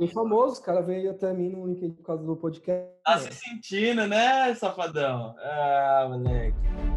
[0.00, 2.88] Bem famoso, o cara veio até mim no LinkedIn por causa do podcast.
[3.04, 5.34] Tá se sentindo, né, safadão?
[5.40, 6.87] Ah, moleque.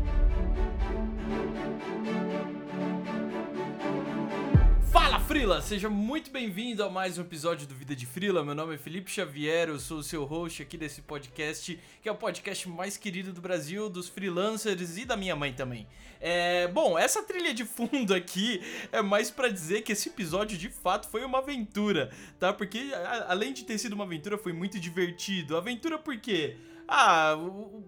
[5.32, 8.44] Frila, seja muito bem-vindo a mais um episódio do Vida de Frila.
[8.44, 12.12] Meu nome é Felipe Xavier, eu sou o seu host aqui desse podcast, que é
[12.12, 15.88] o podcast mais querido do Brasil, dos freelancers e da minha mãe também.
[16.20, 18.62] É, bom, essa trilha de fundo aqui
[18.92, 22.52] é mais para dizer que esse episódio de fato foi uma aventura, tá?
[22.52, 25.56] Porque a, além de ter sido uma aventura, foi muito divertido.
[25.56, 26.58] Aventura por quê?
[26.94, 27.38] Ah,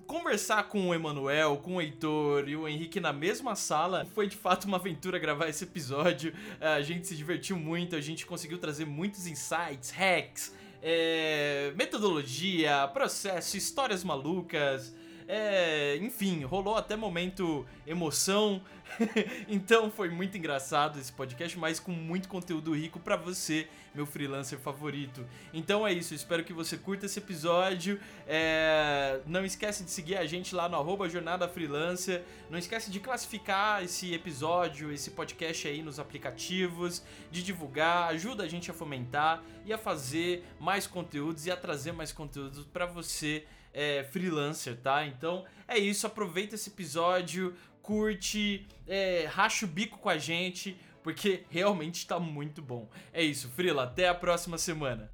[0.07, 4.37] conversar com o Emanuel, com o Heitor e o Henrique na mesma sala foi de
[4.37, 6.33] fato uma aventura gravar esse episódio.
[6.61, 13.57] A gente se divertiu muito, a gente conseguiu trazer muitos insights, hacks, é, metodologia, processo,
[13.57, 14.95] histórias malucas.
[15.27, 18.61] É, enfim, rolou até momento emoção.
[19.47, 24.59] então foi muito engraçado esse podcast, mas com muito conteúdo rico para você, meu freelancer
[24.59, 25.25] favorito.
[25.53, 27.99] Então é isso, espero que você curta esse episódio.
[28.27, 32.23] É, não esquece de seguir a gente lá no arroba Jornada Freelancer.
[32.49, 38.47] Não esquece de classificar esse episódio, esse podcast aí nos aplicativos, de divulgar, ajuda a
[38.47, 43.45] gente a fomentar e a fazer mais conteúdos e a trazer mais conteúdos para você
[43.73, 45.05] é, freelancer, tá?
[45.05, 51.43] Então é isso, aproveita esse episódio, curte, é, racha o bico com a gente, porque
[51.51, 52.89] realmente tá muito bom.
[53.11, 55.11] É isso, Frila, até a próxima semana.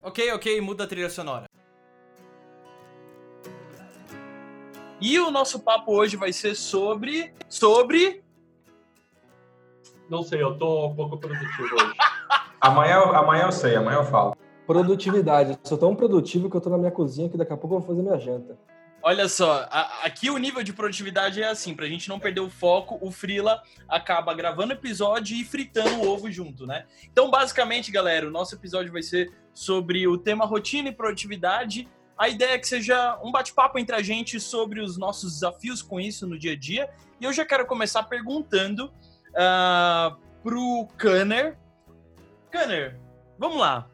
[0.00, 1.46] Ok, ok, muda a trilha sonora.
[5.00, 7.34] E o nosso papo hoje vai ser sobre.
[7.48, 8.23] Sobre.
[10.08, 11.94] Não sei, eu tô um pouco produtivo hoje.
[12.60, 14.36] amanhã, amanhã eu sei, amanhã eu falo.
[14.66, 15.52] Produtividade.
[15.52, 17.80] Eu sou tão produtivo que eu tô na minha cozinha que daqui a pouco eu
[17.80, 18.58] vou fazer minha janta.
[19.02, 22.48] Olha só, a, aqui o nível de produtividade é assim, pra gente não perder o
[22.48, 26.86] foco, o Frila acaba gravando episódio e fritando o ovo junto, né?
[27.12, 31.86] Então, basicamente, galera, o nosso episódio vai ser sobre o tema rotina e produtividade.
[32.16, 36.00] A ideia é que seja um bate-papo entre a gente sobre os nossos desafios com
[36.00, 36.88] isso no dia a dia.
[37.20, 38.90] E eu já quero começar perguntando
[39.34, 41.58] uh, pro Kanner.
[42.50, 42.98] Kanner,
[43.38, 43.88] vamos lá.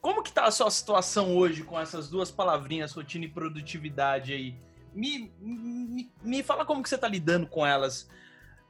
[0.00, 4.56] Como que tá a sua situação hoje com essas duas palavrinhas, rotina e produtividade aí?
[4.92, 8.08] Me, me, me fala como que você tá lidando com elas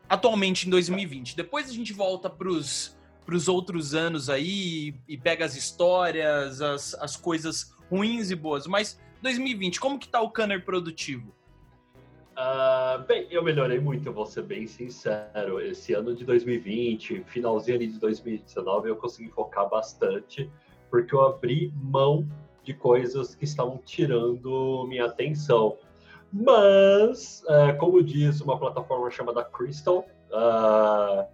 [0.09, 1.37] atualmente em 2020.
[1.37, 2.97] Depois a gente volta pros,
[3.27, 8.67] pros outros anos aí e pega as histórias, as, as coisas ruins e boas.
[8.67, 11.35] Mas 2020, como que tá o Kanner produtivo?
[12.35, 15.61] Uh, bem, eu melhorei muito, vou ser bem sincero.
[15.61, 20.51] Esse ano de 2020, finalzinho ali de 2019, eu consegui focar bastante,
[20.91, 22.27] porque eu abri mão
[22.65, 25.77] de coisas que estavam tirando minha atenção.
[26.33, 31.25] Mas, uh, como diz uma plataforma chamada Crystal, uh,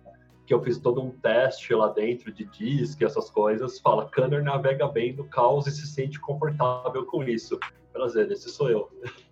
[0.45, 4.43] que eu fiz todo um teste lá dentro de disco e essas coisas, fala, Kanner
[4.43, 7.59] navega bem no caos e se sente confortável com isso.
[7.91, 8.91] Prazer, esse sou eu.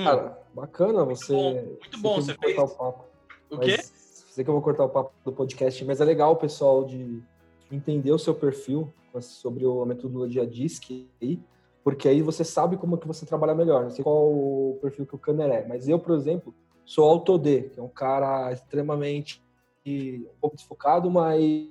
[0.00, 0.04] Hum.
[0.04, 1.32] Cara, bacana você.
[1.32, 2.58] Muito bom, muito bom você fez.
[2.58, 3.04] O, papo,
[3.50, 3.76] o quê?
[3.78, 7.22] Sei que eu vou cortar o papo do podcast, mas é legal, pessoal, de
[7.70, 11.40] entender o seu perfil sobre a metodologia DISC aí,
[11.82, 13.82] porque aí você sabe como que você trabalha melhor.
[13.82, 17.70] Não sei qual o perfil que o Kanner é, mas eu, por exemplo, sou AutoD,
[17.72, 19.42] que é um cara extremamente
[19.86, 21.68] um pouco desfocado, mas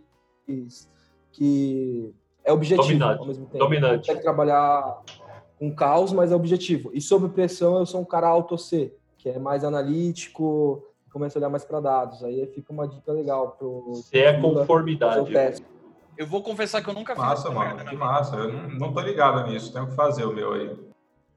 [1.31, 2.13] que
[2.43, 3.19] é objetivo Dominante.
[3.19, 3.63] ao mesmo tempo.
[3.63, 4.07] Dominante.
[4.07, 5.01] Consegue trabalhar
[5.59, 6.89] com caos, mas é objetivo.
[6.93, 10.81] E sob pressão, eu sou um cara auto C, que é mais analítico,
[11.11, 12.23] começa a olhar mais para dados.
[12.23, 13.95] Aí fica uma dica legal pro.
[13.95, 15.31] Você é conformidade.
[16.17, 17.23] Eu vou confessar que eu nunca fiz.
[17.23, 18.35] Massa, mano, que massa.
[18.35, 20.77] Eu não, não tô ligado nisso, tenho que fazer o meu aí.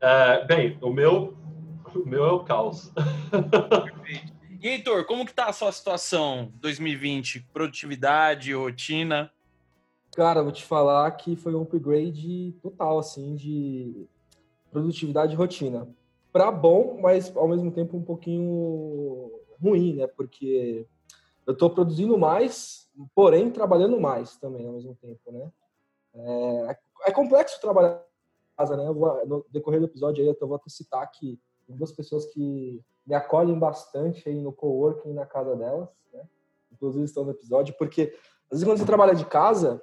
[0.00, 1.36] É, bem, o meu,
[1.94, 2.92] o meu é o caos.
[3.30, 4.32] Perfeito.
[4.60, 7.48] E Heitor, como que tá a sua situação 2020?
[7.52, 9.30] Produtividade, rotina?
[10.14, 14.06] Cara, vou te falar que foi um upgrade total, assim, de
[14.70, 15.88] produtividade e rotina.
[16.30, 19.30] Para bom, mas ao mesmo tempo um pouquinho
[19.60, 20.06] ruim, né?
[20.06, 20.86] Porque
[21.46, 25.50] eu estou produzindo mais, porém trabalhando mais também ao mesmo tempo, né?
[26.14, 28.90] É, é complexo trabalhar em casa, né?
[28.92, 33.14] Vou, no decorrer do episódio aí eu vou até citar que duas pessoas que me
[33.14, 36.22] acolhem bastante aí no coworking na casa delas, né?
[36.70, 38.14] Inclusive estão no episódio, porque
[38.50, 39.82] às vezes quando você trabalha de casa,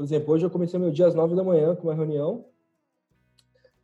[0.00, 2.46] por exemplo, hoje eu comecei meu dia às 9 da manhã com uma reunião.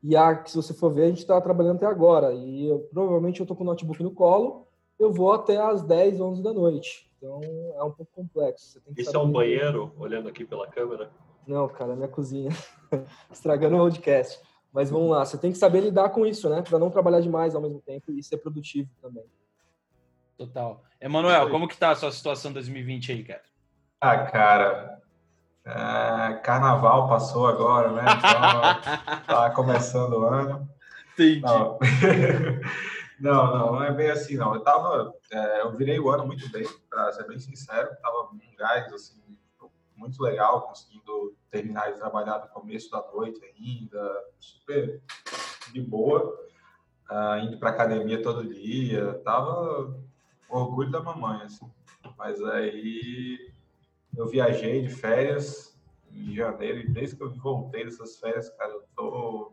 [0.03, 2.33] E a, se você for ver, a gente está trabalhando até agora.
[2.33, 4.67] E eu, provavelmente eu estou com o notebook no colo,
[4.99, 7.13] eu vou até às 10, 11 da noite.
[7.19, 7.39] Então
[7.77, 8.81] é um pouco complexo.
[8.97, 11.11] Isso é um banheiro, olhando aqui pela câmera?
[11.47, 12.49] Não, cara, é minha cozinha.
[13.31, 14.41] Estragando o podcast.
[14.73, 16.63] Mas vamos lá, você tem que saber lidar com isso, né?
[16.63, 19.27] Para não trabalhar demais ao mesmo tempo e ser produtivo também.
[20.39, 20.83] Total.
[20.99, 23.43] Emanuel, como que tá a sua situação 2020 aí, cara?
[24.01, 25.03] Ah, cara,
[25.67, 28.03] é, carnaval passou agora, né?
[28.03, 30.71] Então, tá começando o ano.
[31.15, 31.41] Entendi.
[31.41, 31.79] Não.
[33.19, 34.55] não, não, não é bem assim, não.
[34.55, 37.89] Eu tava, é, eu virei o ano muito bem, para ser bem sincero.
[38.01, 39.21] Tava um gás, assim,
[39.97, 45.03] muito legal, conseguindo terminar de trabalhar no começo da noite ainda, super
[45.73, 46.33] de boa,
[47.11, 49.99] uh, indo para academia todo dia, tava
[50.49, 51.69] orgulho da mamãe, assim.
[52.17, 53.53] Mas aí
[54.17, 55.79] eu viajei de férias
[56.11, 59.53] em janeiro e desde que eu voltei dessas férias, cara, eu tô,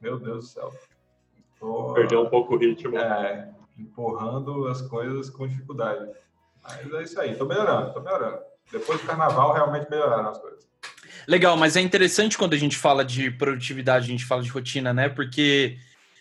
[0.00, 0.74] meu Deus do céu,
[1.60, 6.10] tô, perdeu um pouco o ritmo, é, empurrando as coisas com dificuldade.
[6.62, 8.40] Mas é isso aí, tô melhorando, tô melhorando.
[8.72, 10.68] Depois do carnaval, realmente melhoraram as coisas.
[11.28, 14.92] Legal, mas é interessante quando a gente fala de produtividade, a gente fala de rotina,
[14.92, 15.08] né?
[15.08, 15.78] Porque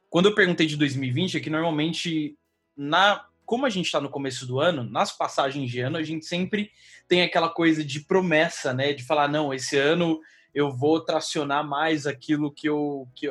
[0.10, 2.38] quando eu perguntei de 2020, é que normalmente,
[2.78, 6.26] na, como a gente está no começo do ano, nas passagens de ano, a gente
[6.26, 6.72] sempre
[7.08, 8.94] tem aquela coisa de promessa, né?
[8.94, 10.20] De falar, não, esse ano
[10.54, 13.30] eu vou tracionar mais aquilo que eu, que,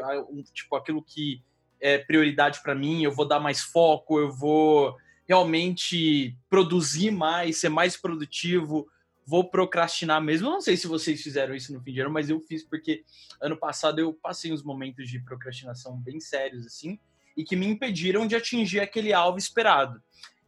[0.53, 1.43] tipo, aquilo que
[1.81, 4.95] é prioridade para mim, eu vou dar mais foco, eu vou
[5.27, 8.87] realmente produzir mais, ser mais produtivo,
[9.27, 10.49] vou procrastinar mesmo.
[10.49, 13.05] Eu não sei se vocês fizeram isso no fim de ano, mas eu fiz porque
[13.41, 16.99] ano passado eu passei uns momentos de procrastinação bem sérios, assim,
[17.37, 20.01] e que me impediram de atingir aquele alvo esperado.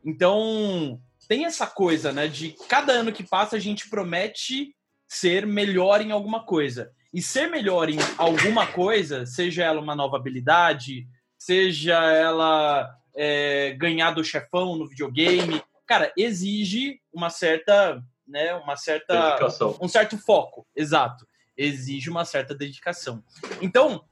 [0.04, 4.74] Então, tem essa coisa, né, de cada ano que passa a gente promete
[5.08, 6.92] ser melhor em alguma coisa.
[7.12, 11.06] E ser melhor em alguma coisa, seja ela uma nova habilidade,
[11.38, 19.14] seja ela é, ganhar do chefão no videogame, cara, exige uma certa né, uma certa
[19.14, 19.78] dedicação.
[19.80, 21.26] um certo foco, exato.
[21.56, 23.22] Exige uma certa dedicação.
[23.62, 24.04] Então,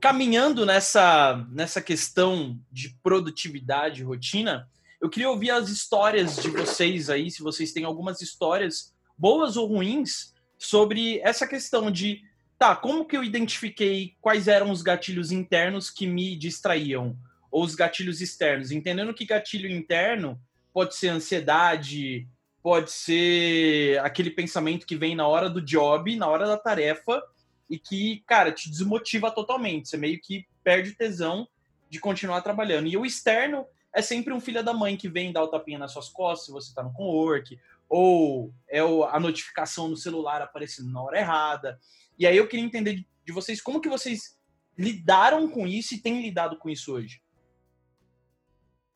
[0.00, 4.68] caminhando nessa nessa questão de produtividade, rotina,
[5.00, 9.66] eu queria ouvir as histórias de vocês aí, se vocês têm algumas histórias boas ou
[9.66, 12.22] ruins sobre essa questão de
[12.58, 17.16] tá, como que eu identifiquei quais eram os gatilhos internos que me distraíam
[17.50, 20.38] ou os gatilhos externos, entendendo que gatilho interno
[20.72, 22.28] pode ser ansiedade,
[22.62, 27.22] pode ser aquele pensamento que vem na hora do job, na hora da tarefa,
[27.68, 29.88] e que, cara, te desmotiva totalmente.
[29.88, 31.46] Você meio que perde tesão
[31.90, 32.88] de continuar trabalhando.
[32.88, 35.92] E o externo é sempre um filho da mãe que vem dar o tapinha nas
[35.92, 41.02] suas costas se você está no co-work, ou é a notificação no celular aparecendo na
[41.02, 41.80] hora errada.
[42.18, 44.38] E aí eu queria entender de vocês como que vocês
[44.76, 47.20] lidaram com isso e têm lidado com isso hoje.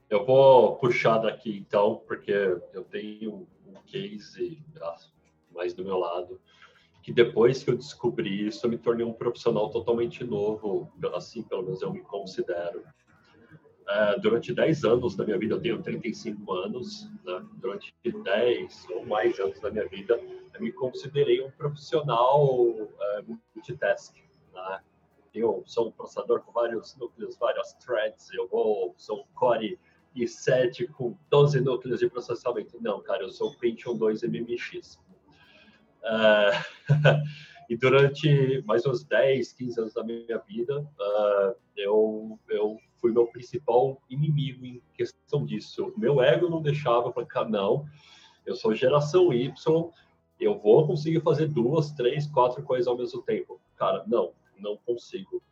[0.09, 4.63] Eu vou puxar daqui então, porque eu tenho um case
[5.51, 6.41] mais do meu lado,
[7.03, 11.65] que depois que eu descobri isso, eu me tornei um profissional totalmente novo, assim pelo
[11.65, 12.83] menos eu me considero.
[13.89, 17.45] É, durante 10 anos da minha vida, eu tenho 35 anos, né?
[17.55, 20.19] durante 10 ou mais anos da minha vida,
[20.55, 22.49] eu me considerei um profissional
[23.01, 23.23] é,
[23.55, 24.15] multitask.
[24.55, 24.81] Né?
[25.35, 29.79] Eu sou um processador com vários núcleos, várias threads, eu vou, sou um core
[30.15, 32.79] e 7 com 12 núcleos de processamento.
[32.81, 35.01] Não, cara, eu sou o Pentium 2 MMX.
[36.03, 36.89] Uh,
[37.69, 43.27] e durante mais uns 10, 15 anos da minha vida, uh, eu, eu fui meu
[43.27, 45.93] principal inimigo em questão disso.
[45.97, 47.85] Meu ego não deixava para cá, não,
[48.45, 49.53] eu sou geração Y,
[50.39, 53.61] eu vou conseguir fazer duas, três, quatro coisas ao mesmo tempo.
[53.77, 55.43] Cara, não, não consigo.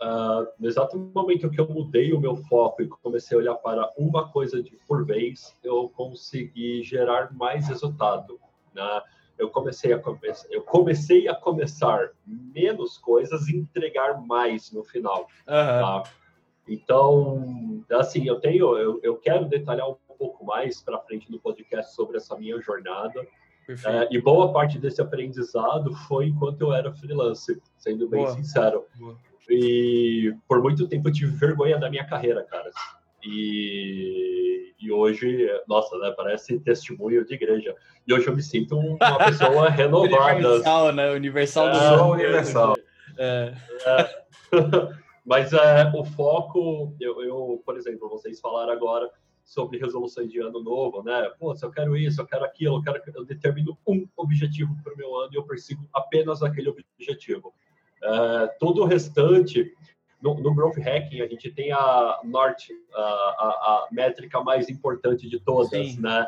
[0.00, 3.88] Uh, no exato momento que eu mudei o meu foco e comecei a olhar para
[3.96, 8.40] uma coisa de por vez, eu consegui gerar mais resultado.
[8.74, 9.02] Né?
[9.38, 15.20] Eu comecei a começar, eu comecei a começar menos coisas e entregar mais no final.
[15.20, 15.46] Uhum.
[15.46, 16.02] Tá?
[16.68, 21.94] Então, assim, eu tenho, eu, eu quero detalhar um pouco mais para frente no podcast
[21.94, 23.20] sobre essa minha jornada.
[23.68, 28.34] Uh, e boa parte desse aprendizado foi enquanto eu era freelancer, sendo bem boa.
[28.34, 28.84] sincero.
[28.98, 29.16] Boa
[29.48, 32.70] e por muito tempo eu tive vergonha da minha carreira, cara.
[33.22, 37.74] E, e hoje, nossa, né, parece testemunho de igreja.
[38.06, 40.34] E hoje eu me sinto uma pessoa renovada.
[40.34, 41.10] Universal, né?
[41.12, 42.76] Universal do é, Universal.
[43.18, 43.54] É.
[43.86, 44.22] é.
[45.24, 49.08] Mas é, o foco, eu, eu, por exemplo, vocês falaram agora
[49.44, 51.30] sobre resoluções de ano novo, né?
[51.38, 54.94] Pô, se eu quero isso, eu quero aquilo, eu, quero, eu determino um objetivo para
[54.94, 57.54] o meu ano e eu persigo apenas aquele objetivo.
[58.02, 59.72] Uh, todo o restante,
[60.22, 65.28] no, no, Growth Hacking, a gente tem a Norte, a, a, a métrica mais importante
[65.28, 66.00] de todas, Sim.
[66.00, 66.26] né?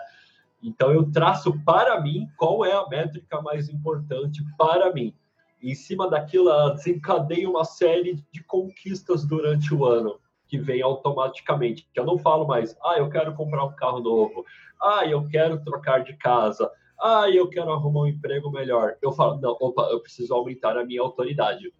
[0.62, 5.14] Então, eu traço para mim qual é a métrica mais importante para mim.
[5.62, 11.86] Em cima daquilo, desencadeia uma série de conquistas durante o ano, que vem automaticamente.
[11.94, 14.44] Eu não falo mais, ah, eu quero comprar um carro novo,
[14.80, 18.96] ah, eu quero trocar de casa, ah, eu quero arrumar um emprego melhor.
[19.02, 21.72] Eu falo, não, opa, eu preciso aumentar a minha autoridade.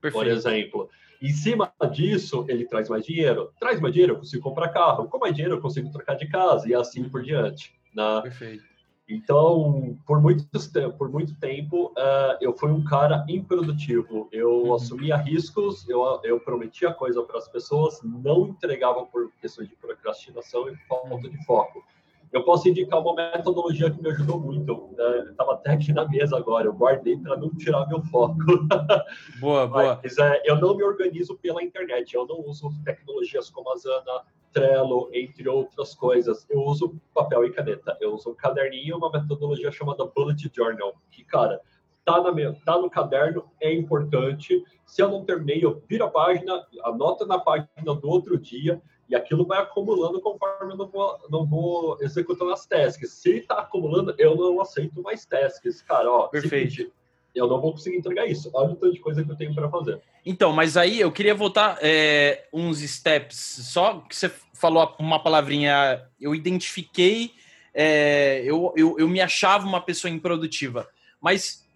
[0.00, 0.24] Perfeito.
[0.24, 0.90] Por exemplo.
[1.20, 3.52] Em cima disso, ele traz mais dinheiro.
[3.60, 5.06] Traz mais dinheiro, eu consigo comprar carro.
[5.08, 7.74] Com mais dinheiro, eu consigo trocar de casa e assim por diante.
[7.94, 8.22] Né?
[8.22, 8.70] Perfeito.
[9.10, 10.48] Então, por muito,
[10.96, 14.28] por muito tempo, uh, eu fui um cara improdutivo.
[14.30, 14.74] Eu uhum.
[14.74, 20.68] assumia riscos, eu, eu prometia coisa para as pessoas, não entregava por questões de procrastinação
[20.68, 21.84] e falta de foco.
[22.32, 24.94] Eu posso indicar uma metodologia que me ajudou muito.
[25.30, 28.38] Estava até aqui na mesa agora, eu guardei para não tirar meu foco.
[29.40, 30.00] Boa, boa.
[30.02, 34.22] Mas é, eu não me organizo pela internet, eu não uso tecnologias como a Zana,
[34.52, 36.46] Trello, entre outras coisas.
[36.48, 37.96] Eu uso papel e caneta.
[38.00, 41.60] Eu uso um caderninho, uma metodologia chamada Bullet Journal, que, cara,
[42.04, 44.62] tá, na minha, tá no caderno, é importante.
[44.84, 48.80] Se eu não terminei, eu viro a página, anota na página do outro dia,
[49.10, 53.10] e aquilo vai acumulando conforme eu não vou, não vou executando as tasks.
[53.10, 55.82] Se está acumulando, eu não aceito mais tasks.
[55.82, 56.70] Cara, ó, Perfeito.
[56.70, 56.92] Seguinte,
[57.34, 58.48] eu não vou conseguir entregar isso.
[58.54, 60.00] Olha o tanto de coisa que eu tenho para fazer.
[60.24, 63.36] Então, mas aí eu queria voltar é, uns steps.
[63.36, 67.32] Só que você falou uma palavrinha, eu identifiquei,
[67.74, 70.88] é, eu, eu, eu me achava uma pessoa improdutiva.
[71.20, 71.66] Mas,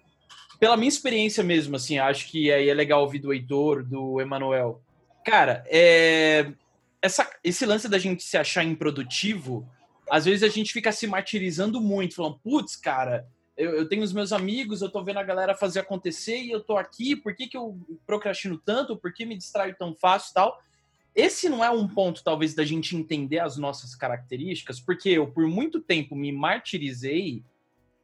[0.61, 4.81] pela minha experiência mesmo, assim, acho que aí é legal ouvir do Heitor, do Emanuel.
[5.25, 6.53] Cara, é,
[7.04, 9.68] essa, esse lance da gente se achar improdutivo,
[10.11, 14.12] às vezes a gente fica se martirizando muito, falando, putz, cara, eu, eu, tenho os
[14.12, 17.46] meus amigos, eu tô vendo a galera fazer acontecer e eu tô aqui, por que,
[17.46, 18.96] que eu procrastino tanto?
[18.96, 20.62] Por que me distraio tão fácil e tal?
[21.14, 25.46] Esse não é um ponto, talvez, da gente entender as nossas características, porque eu, por
[25.46, 27.44] muito tempo, me martirizei,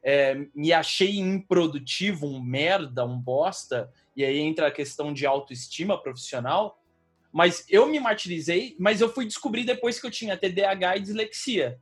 [0.03, 6.01] é, me achei improdutivo, um merda, um bosta, e aí entra a questão de autoestima
[6.01, 6.80] profissional,
[7.33, 11.81] mas eu me martirizei, mas eu fui descobrir depois que eu tinha TDAH e dislexia.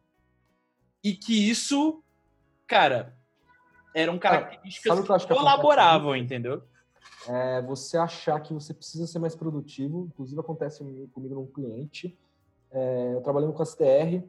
[1.02, 2.02] E que isso,
[2.66, 3.16] cara,
[3.94, 6.62] eram características que, que colaboravam, entendeu?
[7.26, 10.08] É você achar que você precisa ser mais produtivo.
[10.12, 10.78] Inclusive, acontece
[11.12, 12.16] comigo num cliente.
[12.70, 14.22] É, eu trabalhando com a STR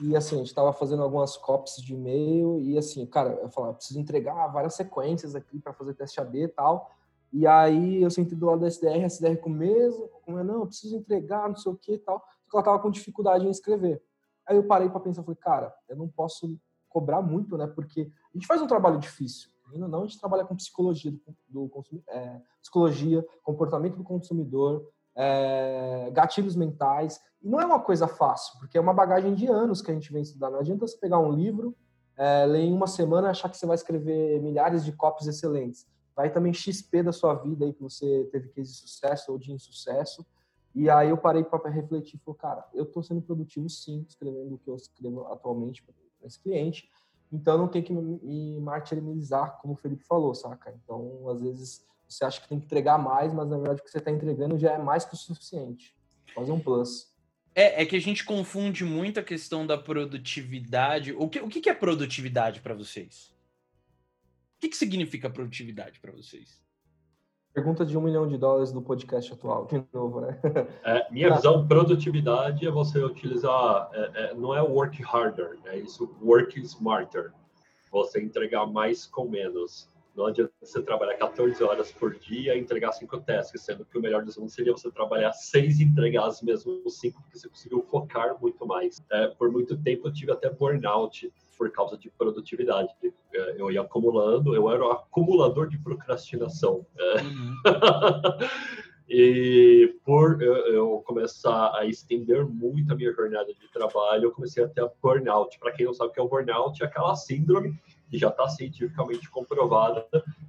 [0.00, 3.74] e, assim, a gente estava fazendo algumas copies de e-mail e, assim, cara, eu falava,
[3.74, 6.94] preciso entregar várias sequências aqui para fazer teste AB e tal.
[7.32, 10.66] E aí eu senti do lado da SDR, a SDR com mesmo, como não, eu
[10.66, 12.18] preciso entregar, não sei o que e tal.
[12.44, 14.02] Só que ela tava com dificuldade em escrever.
[14.46, 16.56] Aí eu parei para pensar, falei, cara, eu não posso
[16.88, 17.66] cobrar muito, né?
[17.66, 19.50] Porque a gente faz um trabalho difícil.
[19.72, 21.10] Ainda não, a gente trabalha com psicologia
[21.48, 27.20] do, do é, psicologia, comportamento do consumidor, é, gatilhos mentais.
[27.42, 30.12] E não é uma coisa fácil, porque é uma bagagem de anos que a gente
[30.12, 30.50] vem estudar.
[30.50, 31.76] Não adianta você pegar um livro,
[32.16, 35.86] é, ler em uma semana e achar que você vai escrever milhares de copies excelentes.
[36.16, 39.52] Vai também XP da sua vida aí que você teve case de sucesso ou de
[39.52, 40.24] insucesso.
[40.74, 44.58] E aí eu parei para refletir falei, cara, eu estou sendo produtivo sim, escrevendo o
[44.58, 45.94] que eu escrevo atualmente para
[46.24, 46.90] esse cliente.
[47.30, 50.74] Então não tem que me martirizar, como o Felipe falou, saca?
[50.82, 53.90] Então, às vezes, você acha que tem que entregar mais, mas na verdade o que
[53.90, 55.94] você está entregando já é mais que o suficiente.
[56.34, 57.14] Fazer um plus.
[57.54, 61.12] É, é que a gente confunde muito a questão da produtividade.
[61.12, 63.35] O que, o que é produtividade para vocês?
[64.56, 66.60] O que, que significa produtividade para vocês?
[67.52, 70.38] Pergunta de um milhão de dólares do podcast atual, de novo, né?
[70.84, 76.14] É, minha visão, produtividade é você utilizar, é, é, não é work harder, é isso,
[76.22, 77.32] work smarter.
[77.90, 79.88] Você entregar mais com menos.
[80.14, 84.02] Não adianta você trabalhar 14 horas por dia e entregar cinco tasks, sendo que o
[84.02, 87.82] melhor dos mundos seria você trabalhar seis e entregar as mesmas cinco, porque você conseguiu
[87.82, 89.02] focar muito mais.
[89.10, 92.88] É, por muito tempo eu tive até burnout por causa de produtividade.
[93.34, 96.86] É, eu ia acumulando, eu era o acumulador de procrastinação.
[96.98, 97.22] É.
[97.22, 97.54] Uhum.
[99.08, 104.68] e por eu começar a estender muito a minha jornada de trabalho, eu comecei a
[104.68, 105.58] ter burnout.
[105.58, 107.78] Para quem não sabe o que é o burnout, é aquela síndrome
[108.10, 110.06] que já está cientificamente comprovada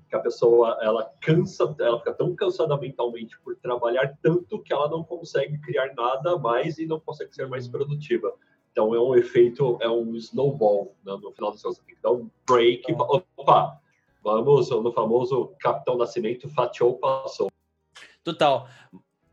[0.10, 4.90] que a pessoa ela cansa, ela fica tão cansada mentalmente por trabalhar tanto que ela
[4.90, 7.72] não consegue criar nada mais e não consegue ser mais uhum.
[7.72, 8.34] produtiva.
[8.78, 11.18] Então é um efeito, é um snowball né?
[11.20, 12.84] no final do seu tem que dar um break.
[12.88, 13.82] E, opa,
[14.22, 17.52] vamos no famoso Capitão Nascimento, fatiou, passou.
[18.24, 18.70] Total.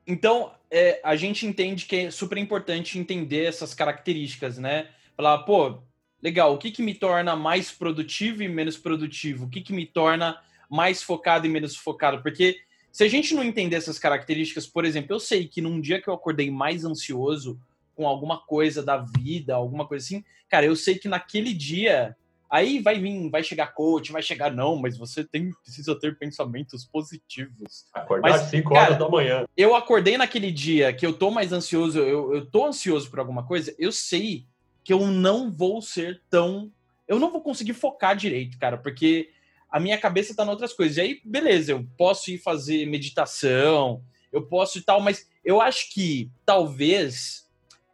[0.06, 4.88] Então, é, a gente entende que é super importante entender essas características, né?
[5.14, 5.82] Falar, pô,
[6.22, 9.44] legal, o que, que me torna mais produtivo e menos produtivo?
[9.44, 12.22] O que, que me torna mais focado e menos focado?
[12.22, 12.56] Porque
[12.90, 16.08] se a gente não entender essas características, por exemplo, eu sei que num dia que
[16.08, 17.60] eu acordei mais ansioso,
[17.94, 22.16] com alguma coisa da vida, alguma coisa assim, cara, eu sei que naquele dia
[22.54, 26.84] Aí vai vir, vai chegar coach, vai chegar, não, mas você tem, precisa ter pensamentos
[26.84, 27.86] positivos.
[27.92, 29.44] Acordar às 5 horas da manhã.
[29.56, 33.44] Eu acordei naquele dia que eu tô mais ansioso, eu, eu tô ansioso por alguma
[33.44, 34.46] coisa, eu sei
[34.84, 36.70] que eu não vou ser tão.
[37.08, 39.30] Eu não vou conseguir focar direito, cara, porque
[39.68, 40.96] a minha cabeça tá em outras coisas.
[40.96, 45.92] E aí, beleza, eu posso ir fazer meditação, eu posso e tal, mas eu acho
[45.92, 47.43] que talvez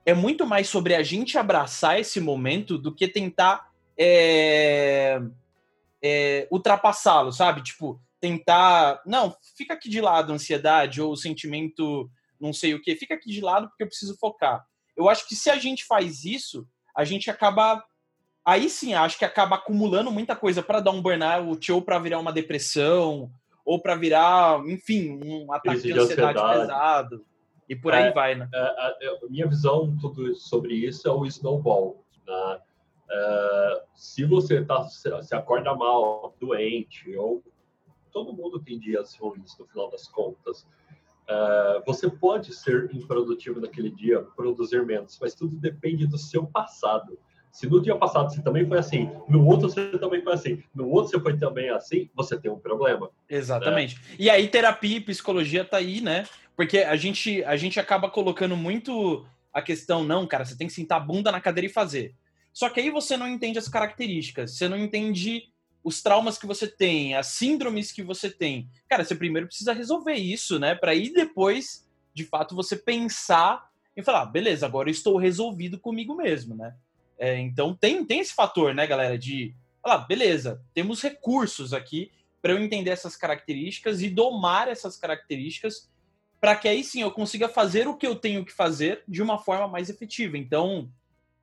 [0.04, 5.20] é muito mais sobre a gente abraçar esse momento do que tentar é,
[6.02, 7.62] é, ultrapassá-lo, sabe?
[7.62, 9.00] Tipo, tentar.
[9.04, 13.14] Não, fica aqui de lado a ansiedade ou o sentimento, não sei o que, fica
[13.14, 14.64] aqui de lado porque eu preciso focar.
[14.96, 16.66] Eu acho que se a gente faz isso,
[16.96, 17.82] a gente acaba.
[18.44, 22.18] Aí sim, acho que acaba acumulando muita coisa para dar um burnout ou para virar
[22.18, 23.30] uma depressão
[23.64, 27.26] ou para virar, enfim, um ataque de ansiedade, ansiedade, pesado.
[27.70, 28.48] E por é, aí vai, né?
[28.52, 29.96] É, a, é, minha visão
[30.34, 32.04] sobre isso é o snowball.
[32.26, 32.58] Né?
[33.08, 37.44] Uh, se você tá, se acorda mal, doente, ou
[38.12, 40.62] todo mundo tem dias ruins no final das contas,
[41.28, 47.16] uh, você pode ser improdutivo naquele dia, produzir menos, mas tudo depende do seu passado.
[47.52, 50.88] Se no dia passado você também foi assim, no outro você também foi assim, no
[50.88, 53.10] outro você foi também assim, você tem um problema.
[53.28, 53.94] Exatamente.
[53.96, 54.16] Né?
[54.18, 56.26] E aí terapia e psicologia tá aí, né?
[56.60, 60.74] Porque a gente, a gente acaba colocando muito a questão, não, cara, você tem que
[60.74, 62.14] sentar a bunda na cadeira e fazer.
[62.52, 65.44] Só que aí você não entende as características, você não entende
[65.82, 68.68] os traumas que você tem, as síndromes que você tem.
[68.86, 70.74] Cara, você primeiro precisa resolver isso, né?
[70.74, 75.78] Para ir depois, de fato, você pensar e falar, ah, beleza, agora eu estou resolvido
[75.78, 76.74] comigo mesmo, né?
[77.18, 82.12] É, então tem, tem esse fator, né, galera, de falar, beleza, temos recursos aqui
[82.42, 85.88] para eu entender essas características e domar essas características
[86.40, 89.38] para que aí sim eu consiga fazer o que eu tenho que fazer de uma
[89.38, 90.38] forma mais efetiva.
[90.38, 90.90] Então,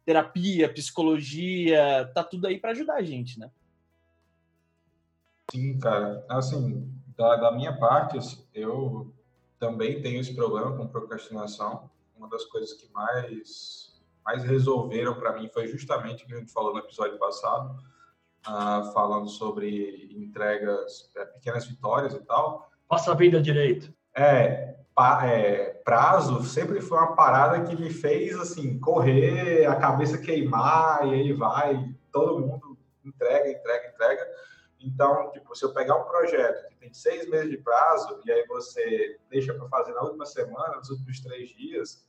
[0.03, 3.51] terapia, psicologia, tá tudo aí para ajudar a gente, né?
[5.51, 6.25] Sim, cara.
[6.27, 8.17] Assim, da, da minha parte,
[8.53, 9.13] eu
[9.59, 11.89] também tenho esse problema com procrastinação.
[12.15, 16.51] Uma das coisas que mais, mais resolveram para mim foi justamente o que a gente
[16.51, 17.77] falou no episódio passado,
[18.47, 22.71] uh, falando sobre entregas, é, pequenas vitórias e tal.
[22.87, 23.93] Passa a vida direito.
[24.15, 24.79] É, é,
[25.83, 31.33] prazo sempre foi uma parada que me fez assim correr, a cabeça queimar e aí
[31.33, 34.27] vai, todo mundo entrega, entrega, entrega.
[34.79, 38.45] Então, tipo, se eu pegar um projeto que tem seis meses de prazo e aí
[38.47, 42.07] você deixa para fazer na última semana, nos últimos três dias,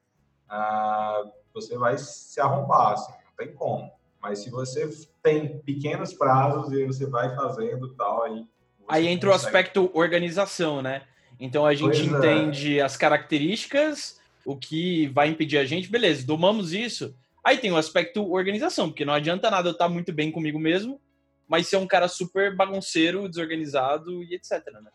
[0.48, 3.90] ah, você vai se arrombar, assim, não tem como.
[4.20, 4.88] Mas se você
[5.22, 8.46] tem pequenos prazos e você vai fazendo tal, aí.
[8.86, 9.44] Aí entra consegue...
[9.44, 11.06] o aspecto organização, né?
[11.40, 12.34] Então a gente pois é.
[12.34, 12.82] entende é.
[12.82, 17.14] as características, o que vai impedir a gente, beleza, domamos isso.
[17.44, 21.00] Aí tem o aspecto organização, porque não adianta nada eu estar muito bem comigo mesmo,
[21.46, 24.90] mas ser um cara super bagunceiro, desorganizado e etc, né?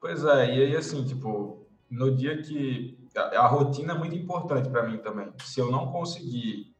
[0.00, 4.68] Pois é, e aí assim, tipo, no dia que a, a rotina é muito importante
[4.68, 5.32] para mim também.
[5.42, 6.72] Se eu não conseguir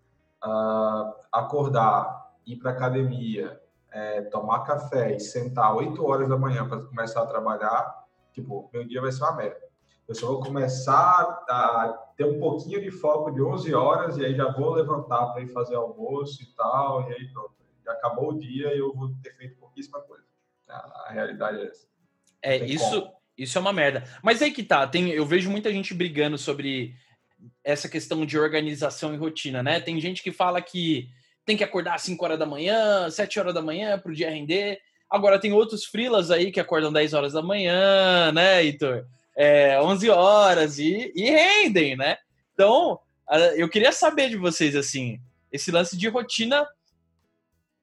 [0.45, 6.81] uh, acordar, ir para academia, é, tomar café e sentar 8 horas da manhã para
[6.83, 8.07] começar a trabalhar,
[8.39, 9.69] Tipo, meu dia vai ser uma merda.
[10.07, 14.35] Eu só vou começar a ter um pouquinho de foco de 11 horas e aí
[14.35, 17.53] já vou levantar para ir fazer almoço e tal, e aí pronto.
[17.85, 20.25] Já acabou o dia e eu vou ter feito pouquíssima coisa.
[20.69, 21.87] A, a realidade é essa.
[22.43, 24.05] É, isso, isso é uma merda.
[24.23, 26.95] Mas aí que tá, tem, eu vejo muita gente brigando sobre
[27.65, 29.81] essa questão de organização e rotina, né?
[29.81, 31.09] Tem gente que fala que
[31.45, 34.31] tem que acordar às 5 horas da manhã, 7 horas da manhã para o dia
[34.31, 34.81] render.
[35.11, 39.07] Agora tem outros frilas aí que acordam 10 horas da manhã, né, Heitor?
[39.37, 42.19] É, 11 horas e, e rendem, né?
[42.53, 42.99] Então,
[43.57, 46.67] eu queria saber de vocês, assim, esse lance de rotina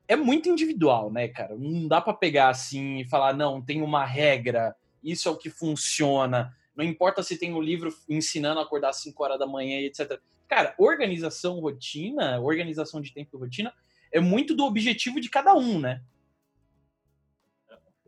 [0.07, 1.55] é muito individual, né, cara?
[1.55, 5.49] Não dá para pegar assim e falar, não, tem uma regra, isso é o que
[5.49, 6.55] funciona.
[6.75, 9.85] Não importa se tem um livro ensinando a acordar às 5 horas da manhã e
[9.85, 10.19] etc.
[10.47, 13.73] Cara, organização, rotina, organização de tempo rotina
[14.11, 16.01] é muito do objetivo de cada um, né?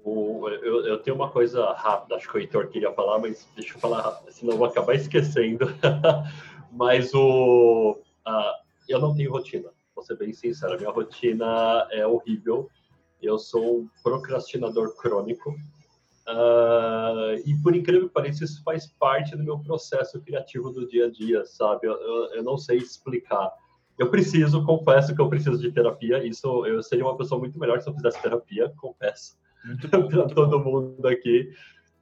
[0.07, 3.75] O, eu, eu, tenho uma coisa rápida, acho que o Heitor queria falar, mas deixa
[3.75, 5.65] eu falar senão eu vou acabar esquecendo.
[6.71, 7.99] mas o,
[8.87, 12.69] eu não tenho rotina, vou ser bem sincero, minha rotina é horrível.
[13.21, 15.49] Eu sou um procrastinador crônico.
[16.25, 21.07] Uh, e por incrível que pareça, isso faz parte do meu processo criativo do dia
[21.07, 21.85] a dia, sabe?
[21.85, 23.51] Eu, eu, eu não sei explicar.
[23.97, 26.25] Eu preciso, confesso que eu preciso de terapia.
[26.25, 29.35] Isso eu seria uma pessoa muito melhor se eu fizesse terapia, confesso
[29.89, 31.49] para todo mundo aqui.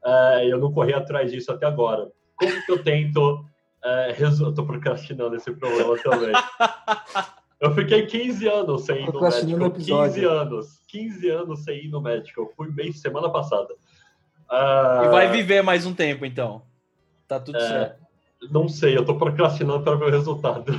[0.04, 2.10] Uh, eu não corri atrás disso até agora.
[2.36, 4.52] Como que eu tento uh, resolver?
[4.52, 6.34] Estou procrastinando esse problema também.
[7.58, 9.64] Eu fiquei 15 anos sem ir no médico.
[9.64, 10.14] o episódio.
[10.14, 10.68] 15 anos.
[10.90, 12.42] 15 anos sem ir no médico.
[12.42, 13.74] Eu fui mês semana passada.
[14.50, 16.64] Ah, E vai viver mais um tempo, então.
[17.28, 17.68] Tá tudo É.
[17.68, 18.06] certo.
[18.52, 20.72] Não sei, eu tô procrastinando para ver o resultado.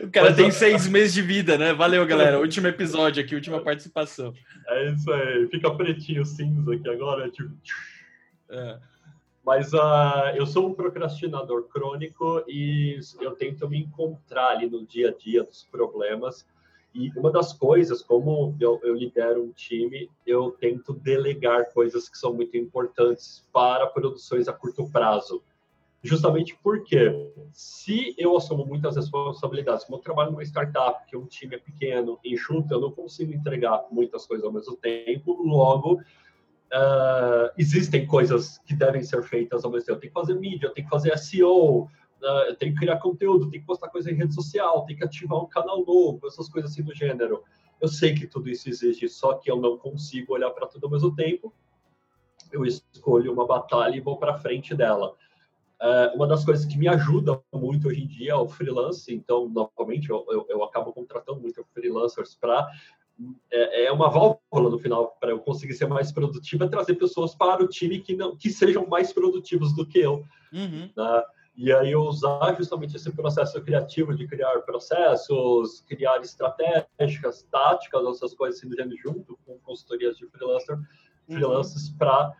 [0.00, 1.72] O cara Mas tem eu- seis meses de vida, né?
[1.72, 2.38] Valeu, galera.
[2.40, 4.32] Último episódio aqui, última participação.
[4.68, 5.48] é isso aí.
[5.48, 7.30] Fica pretinho cinza aqui agora.
[7.30, 7.50] Tipo...
[8.50, 8.78] É.
[9.44, 15.08] Mas ah, eu sou um procrastinador crônico e eu tento me encontrar ali no dia
[15.08, 16.46] a dia dos problemas.
[16.94, 22.18] E uma das coisas, como eu, eu lidero um time, eu tento delegar coisas que
[22.18, 25.42] são muito importantes para produções a curto prazo.
[26.02, 31.56] Justamente porque, se eu assumo muitas responsabilidades, como eu trabalho numa startup, que um time
[31.56, 36.00] é pequeno, enxuto, eu não consigo entregar muitas coisas ao mesmo tempo, logo
[36.72, 40.00] ah, existem coisas que devem ser feitas ao mesmo tempo.
[40.00, 41.88] Tem que fazer mídia, tem que fazer SEO,
[42.22, 45.42] ah, tem que criar conteúdo, tem que postar coisa em rede social, tem que ativar
[45.42, 47.42] um canal novo, essas coisas assim do gênero.
[47.80, 50.90] Eu sei que tudo isso existe, só que eu não consigo olhar para tudo ao
[50.90, 51.52] mesmo tempo.
[52.50, 55.14] Eu escolho uma batalha e vou para frente dela.
[55.80, 59.48] Ah, uma das coisas que me ajuda muito hoje em dia é o freelance, então,
[59.48, 62.68] novamente, eu, eu, eu acabo contratando muito freelancers para
[63.50, 67.34] é, é uma válvula no final para eu conseguir ser mais produtivo, é trazer pessoas
[67.34, 70.90] para o time que não que sejam mais produtivos do que eu, Uhum.
[70.96, 71.22] né?
[71.56, 78.32] E aí eu usar justamente esse processo criativo de criar processos, criar estratégicas, táticas, essas
[78.32, 80.78] coisas assim do gênero junto com consultorias de freelancer,
[81.26, 82.32] freelancers para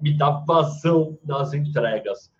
[0.00, 2.32] me dar vazão nas entregas.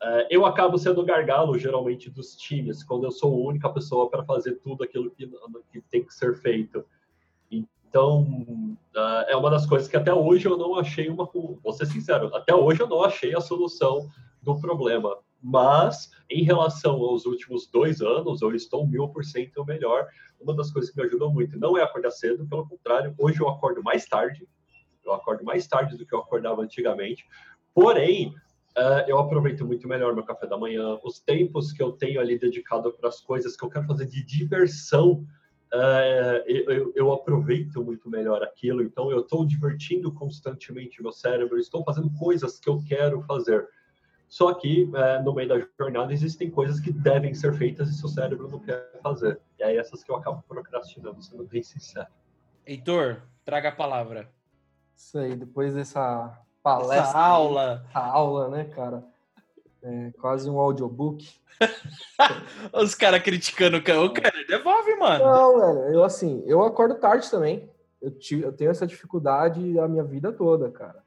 [0.00, 4.24] Eh, eu acabo sendo gargalo, geralmente, dos times, quando eu sou a única pessoa para
[4.24, 5.28] fazer tudo aquilo que,
[5.72, 6.84] que tem que ser feito.
[7.50, 11.28] Então, eh, é uma das coisas que até hoje eu não achei uma.
[11.32, 14.08] Vou ser sincero, até hoje eu não achei a solução
[14.42, 15.18] do problema.
[15.40, 20.08] Mas, em relação aos últimos dois anos, eu estou mil por cento melhor.
[20.40, 23.48] Uma das coisas que me ajudou muito não é acordar cedo, pelo contrário, hoje eu
[23.48, 24.48] acordo mais tarde.
[25.04, 27.24] Eu acordo mais tarde do que eu acordava antigamente.
[27.72, 28.34] Porém,
[28.78, 30.98] eh, eu aproveito muito melhor meu café da manhã.
[31.02, 34.22] Os tempos que eu tenho ali dedicado para as coisas que eu quero fazer de
[34.24, 35.26] diversão,
[35.72, 38.82] eh, eu, eu- eu aproveito muito melhor aquilo.
[38.82, 43.66] Então, eu estou divertindo constantemente meu cérebro, estou fazendo coisas que eu quero fazer.
[44.28, 48.08] Só que, eh, no meio da jornada, existem coisas que devem ser feitas e seu
[48.08, 49.40] cérebro não quer fazer.
[49.58, 52.08] E é essas que eu acabo procrastinando, sendo bem sincero.
[52.66, 54.30] Heitor, traga a palavra.
[54.94, 57.08] Isso aí, depois dessa palestra.
[57.08, 57.84] Essa aula.
[57.88, 59.04] Essa aula, né, cara?
[59.82, 61.28] É quase um audiobook.
[62.72, 64.00] Os caras criticando o cara.
[64.00, 65.24] Ô, cara, devolve, mano.
[65.24, 67.70] Não, velho, eu assim, eu acordo tarde também.
[68.00, 71.02] Eu, tive, eu tenho essa dificuldade a minha vida toda, cara.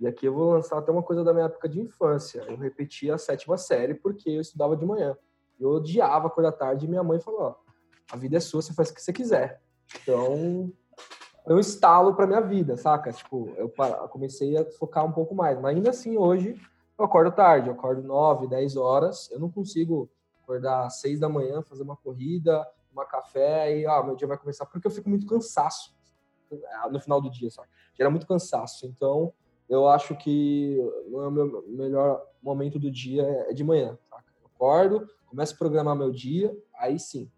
[0.00, 2.44] E aqui eu vou lançar até uma coisa da minha época de infância.
[2.48, 5.16] Eu repeti a sétima série porque eu estudava de manhã.
[5.60, 7.54] Eu odiava acordar tarde e minha mãe falou: ó,
[8.10, 9.60] a vida é sua, você faz o que você quiser.
[10.02, 10.72] Então,
[11.44, 13.12] foi um estalo pra minha vida, saca?
[13.12, 13.68] Tipo, eu
[14.08, 15.60] comecei a focar um pouco mais.
[15.60, 16.54] Mas ainda assim, hoje,
[16.98, 17.68] eu acordo tarde.
[17.68, 19.30] Eu acordo 9, 10 horas.
[19.30, 20.08] Eu não consigo
[20.42, 24.38] acordar às 6 da manhã, fazer uma corrida, tomar café e, ah, meu dia vai
[24.38, 24.66] começar.
[24.66, 25.94] Porque eu fico muito cansaço
[26.80, 27.68] ah, no final do dia, sabe?
[27.94, 28.86] Gera muito cansaço.
[28.86, 29.32] Então,
[29.68, 30.78] eu acho que
[31.10, 34.32] o meu melhor momento do dia é de manhã, saca?
[34.40, 37.30] Eu acordo, começo a programar meu dia, aí sim.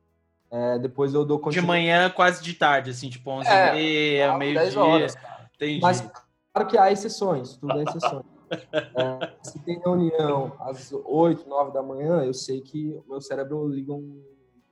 [0.57, 3.73] É, depois eu dou De continu- manhã, quase de tarde, assim, tipo 11 É, e
[3.73, 4.81] meia, 10 meio-dia.
[4.81, 5.51] horas, cara.
[5.57, 5.81] Entendi.
[5.81, 6.01] Mas
[6.53, 8.25] claro que há exceções, tudo é exceções.
[8.95, 13.67] É, se tem reunião às 8, 9 da manhã, eu sei que o meu cérebro
[13.67, 14.23] liga um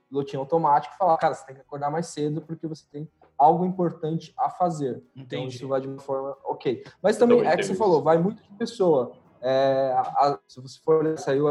[0.07, 3.65] pilotinho automático e fala, cara, você tem que acordar mais cedo porque você tem algo
[3.65, 5.03] importante a fazer.
[5.13, 5.57] Então Entendi.
[5.57, 6.81] isso vai de uma forma ok.
[7.01, 9.11] Mas também Também é que você falou, vai muito de pessoa.
[9.41, 11.45] É, a- se você for olhar, saiu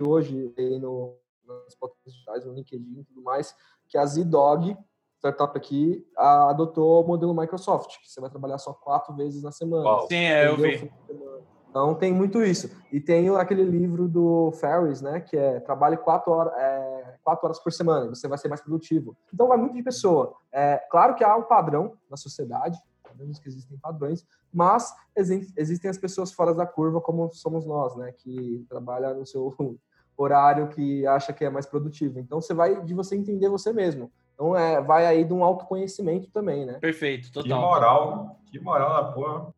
[0.00, 1.14] hoje aí no,
[1.64, 3.54] nas plataformas digitais, no LinkedIn e tudo mais,
[3.88, 4.76] que a Z-Dog,
[5.18, 9.52] startup aqui, a- adotou o modelo Microsoft, que você vai trabalhar só quatro vezes na
[9.52, 9.84] semana.
[9.84, 10.06] Uau.
[10.08, 10.78] Sim, é, eu vi.
[10.78, 11.40] Fim de semana.
[11.68, 12.68] Então tem muito isso.
[12.90, 15.20] E tem aquele livro do Ferris, né?
[15.20, 18.60] Que é trabalhe quatro horas, é, quatro horas por semana, e você vai ser mais
[18.60, 19.16] produtivo.
[19.32, 20.34] Então vai muito de pessoa.
[20.50, 25.88] É, claro que há um padrão na sociedade, sabemos que existem padrões, mas exi- existem
[25.88, 28.10] as pessoas fora da curva, como somos nós, né?
[28.18, 29.54] Que trabalha no seu
[30.22, 32.18] horário que acha que é mais produtivo.
[32.18, 34.10] Então você vai de você entender você mesmo.
[34.34, 36.74] Então é, vai aí de um autoconhecimento também, né?
[36.80, 37.60] Perfeito, Que total.
[37.60, 39.54] moral, que moral na porra.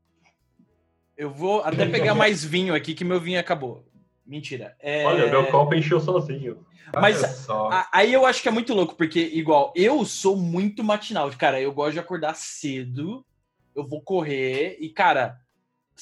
[1.17, 3.85] Eu vou até pegar mais vinho aqui, que meu vinho acabou.
[4.27, 4.75] Mentira.
[4.81, 6.65] É, Olha, meu copo encheu sozinho.
[6.95, 11.31] Mas a- Aí eu acho que é muito louco, porque, igual, eu sou muito matinal.
[11.39, 13.25] Cara, eu gosto de acordar cedo,
[13.75, 15.39] eu vou correr e, cara,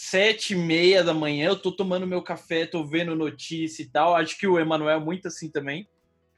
[0.01, 4.17] sete e meia da manhã, eu tô tomando meu café, tô vendo notícia e tal.
[4.17, 5.87] Acho que o Emanuel é muito assim também.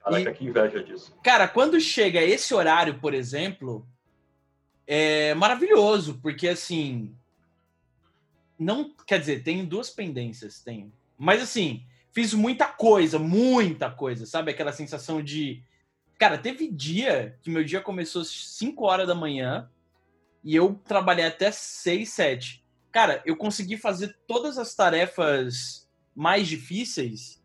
[0.03, 1.17] Caraca, E- que inveja disso.
[1.23, 3.87] Cara, quando chega esse horário, por exemplo,
[4.85, 7.15] é maravilhoso, porque assim.
[8.59, 8.93] Não.
[9.07, 10.93] Quer dizer, tem duas pendências, tem.
[11.17, 14.51] Mas assim, fiz muita coisa, muita coisa, sabe?
[14.51, 15.63] Aquela sensação de.
[16.19, 19.71] Cara, teve dia que meu dia começou às 5 horas da manhã
[20.43, 22.62] e eu trabalhei até 6, 7.
[22.93, 27.43] Cara, eu consegui fazer todas as tarefas mais difíceis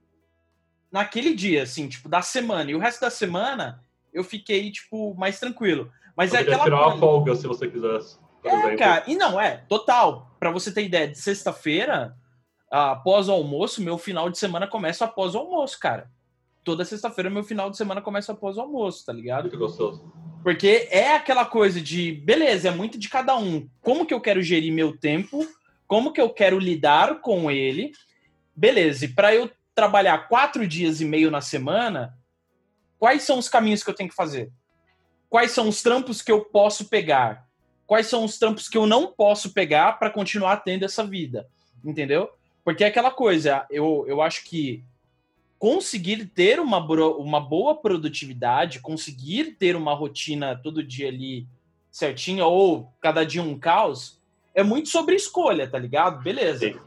[0.92, 2.70] naquele dia, assim, tipo, da semana.
[2.70, 3.82] E o resto da semana
[4.14, 5.92] eu fiquei, tipo, mais tranquilo.
[6.16, 8.78] Mas é Poderia aquela tirar uma folga se você quisesse, É, exemplo.
[8.78, 10.36] cara, e não, é, total.
[10.40, 12.16] Pra você ter ideia, de sexta-feira,
[12.70, 16.10] após o almoço, meu final de semana começa após o almoço, cara.
[16.64, 19.44] Toda sexta-feira, meu final de semana começa após o almoço, tá ligado?
[19.44, 20.12] Muito gostoso.
[20.48, 23.70] Porque é aquela coisa de, beleza, é muito de cada um.
[23.82, 25.46] Como que eu quero gerir meu tempo?
[25.86, 27.92] Como que eu quero lidar com ele?
[28.56, 32.18] Beleza, e para eu trabalhar quatro dias e meio na semana,
[32.98, 34.50] quais são os caminhos que eu tenho que fazer?
[35.30, 37.46] Quais são os trampos que eu posso pegar?
[37.86, 41.46] Quais são os trampos que eu não posso pegar para continuar tendo essa vida?
[41.84, 42.30] Entendeu?
[42.64, 44.82] Porque é aquela coisa, eu, eu acho que
[45.60, 51.48] conseguir ter uma, uma boa produtividade, conseguir ter uma rotina todo dia ali
[51.92, 54.22] certinha, ou cada dia um caos,
[54.54, 56.22] é muito sobre escolha, tá ligado?
[56.22, 56.80] Beleza.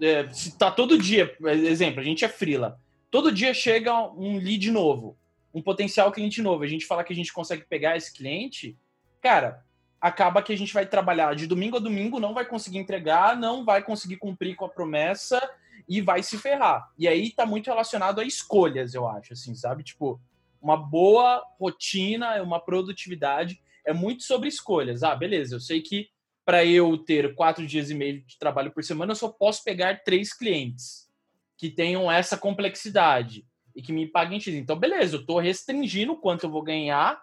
[0.00, 2.78] É, se tá todo dia, exemplo, a gente é frila,
[3.10, 5.16] todo dia chega um lead novo,
[5.54, 8.76] um potencial cliente novo, a gente fala que a gente consegue pegar esse cliente,
[9.22, 9.64] cara,
[9.98, 13.64] acaba que a gente vai trabalhar de domingo a domingo, não vai conseguir entregar, não
[13.64, 15.40] vai conseguir cumprir com a promessa
[15.88, 16.90] e vai se ferrar.
[16.98, 19.84] E aí tá muito relacionado a escolhas, eu acho, assim, sabe?
[19.84, 20.20] Tipo,
[20.60, 25.02] uma boa rotina, uma produtividade é muito sobre escolhas.
[25.02, 26.08] Ah, beleza, eu sei que
[26.44, 30.04] para eu ter quatro dias e meio de trabalho por semana, eu só posso pegar
[30.04, 31.10] três clientes
[31.56, 33.44] que tenham essa complexidade
[33.74, 34.54] e que me paguem X.
[34.54, 37.20] Então, beleza, eu estou restringindo quanto eu vou ganhar,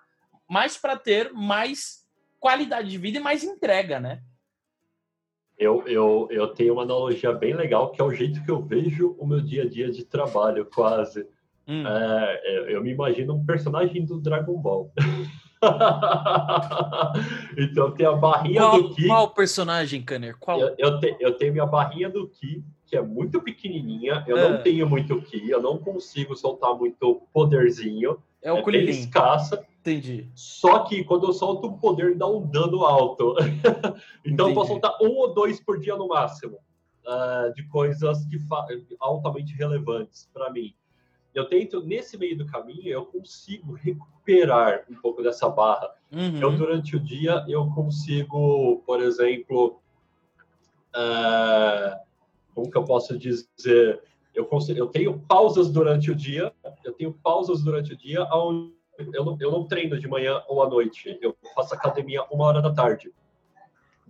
[0.50, 2.06] mas para ter mais
[2.40, 4.22] qualidade de vida e mais entrega, né?
[5.64, 9.16] Eu, eu, eu tenho uma analogia bem legal, que é o jeito que eu vejo
[9.18, 11.26] o meu dia a dia de trabalho, quase.
[11.66, 11.88] Hum.
[11.88, 14.92] É, eu- eu me imagino um personagem do Dragon Ball.
[17.58, 19.08] então tem a barrinha Qual, do Ki.
[19.08, 20.36] qual personagem, Kanner?
[20.38, 20.60] Qual?
[20.60, 24.24] Eu, eu, te- eu tenho minha barrinha do Ki, que é muito pequenininha.
[24.28, 24.50] Eu Ah.
[24.50, 28.18] não tenho muito Ki, eu não consigo soltar muito poderzinho.
[28.44, 28.90] É o bem Kuririn.
[28.92, 29.66] escassa.
[29.80, 30.30] Entendi.
[30.36, 33.36] Só que quando eu solto um poder, dá um dano alto.
[34.26, 34.88] então eu posso Entendi.
[34.88, 36.58] soltar um ou dois por dia no máximo.
[37.06, 38.66] ah, de coisas fa-
[39.00, 40.74] altamente relevantes para mim.
[41.36, 45.90] Eu tento, nesse meio do caminho, eu consigo recuperar um pouco dessa barra.
[46.12, 46.38] Uhum.
[46.40, 49.82] Eu, durante o dia, eu consigo, por exemplo,
[50.94, 52.00] ah,
[52.54, 54.02] como que eu posso dizer?
[54.34, 56.52] Eu, consigo, eu tenho pausas durante o dia,
[56.84, 58.74] eu tenho pausas durante o dia onde
[59.14, 62.62] eu não, eu não treino de manhã ou à noite, eu faço academia uma hora
[62.62, 63.12] da tarde.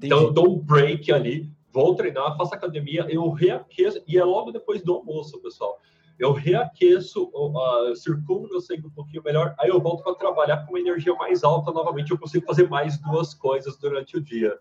[0.02, 4.52] Então eu dou um break ali, vou treinar, faço academia, eu reaqueço, e é logo
[4.52, 5.80] depois do almoço, pessoal.
[6.20, 10.74] Eu reaqueço, uh, circulo meu sangue um pouquinho melhor, aí eu volto para trabalhar com
[10.74, 14.58] uma energia mais alta novamente, eu consigo fazer mais duas coisas durante o dia.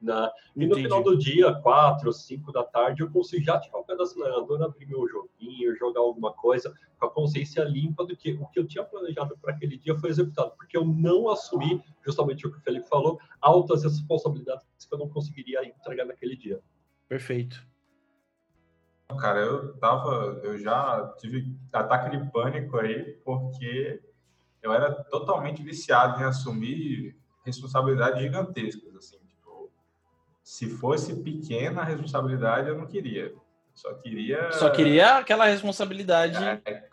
[0.00, 0.30] Né?
[0.54, 3.96] E no final do dia, quatro, cinco da tarde, eu consigo já tirar o pé
[3.96, 8.46] do acelerador, abrir meu joguinho, jogar alguma coisa, com a consciência limpa do que o
[8.46, 12.52] que eu tinha planejado para aquele dia foi executado, porque eu não assumi, justamente o
[12.52, 16.60] que o Felipe falou, altas responsabilidades que eu não conseguiria entregar naquele dia.
[17.08, 17.66] Perfeito.
[19.18, 24.02] Cara, eu tava, eu já tive ataque de pânico aí, porque
[24.60, 29.18] eu era totalmente viciado em assumir responsabilidades gigantescas, assim,
[30.46, 33.34] se fosse pequena a responsabilidade, eu não queria.
[33.74, 34.52] Só queria.
[34.52, 36.36] Só queria aquela responsabilidade.
[36.36, 36.88] É.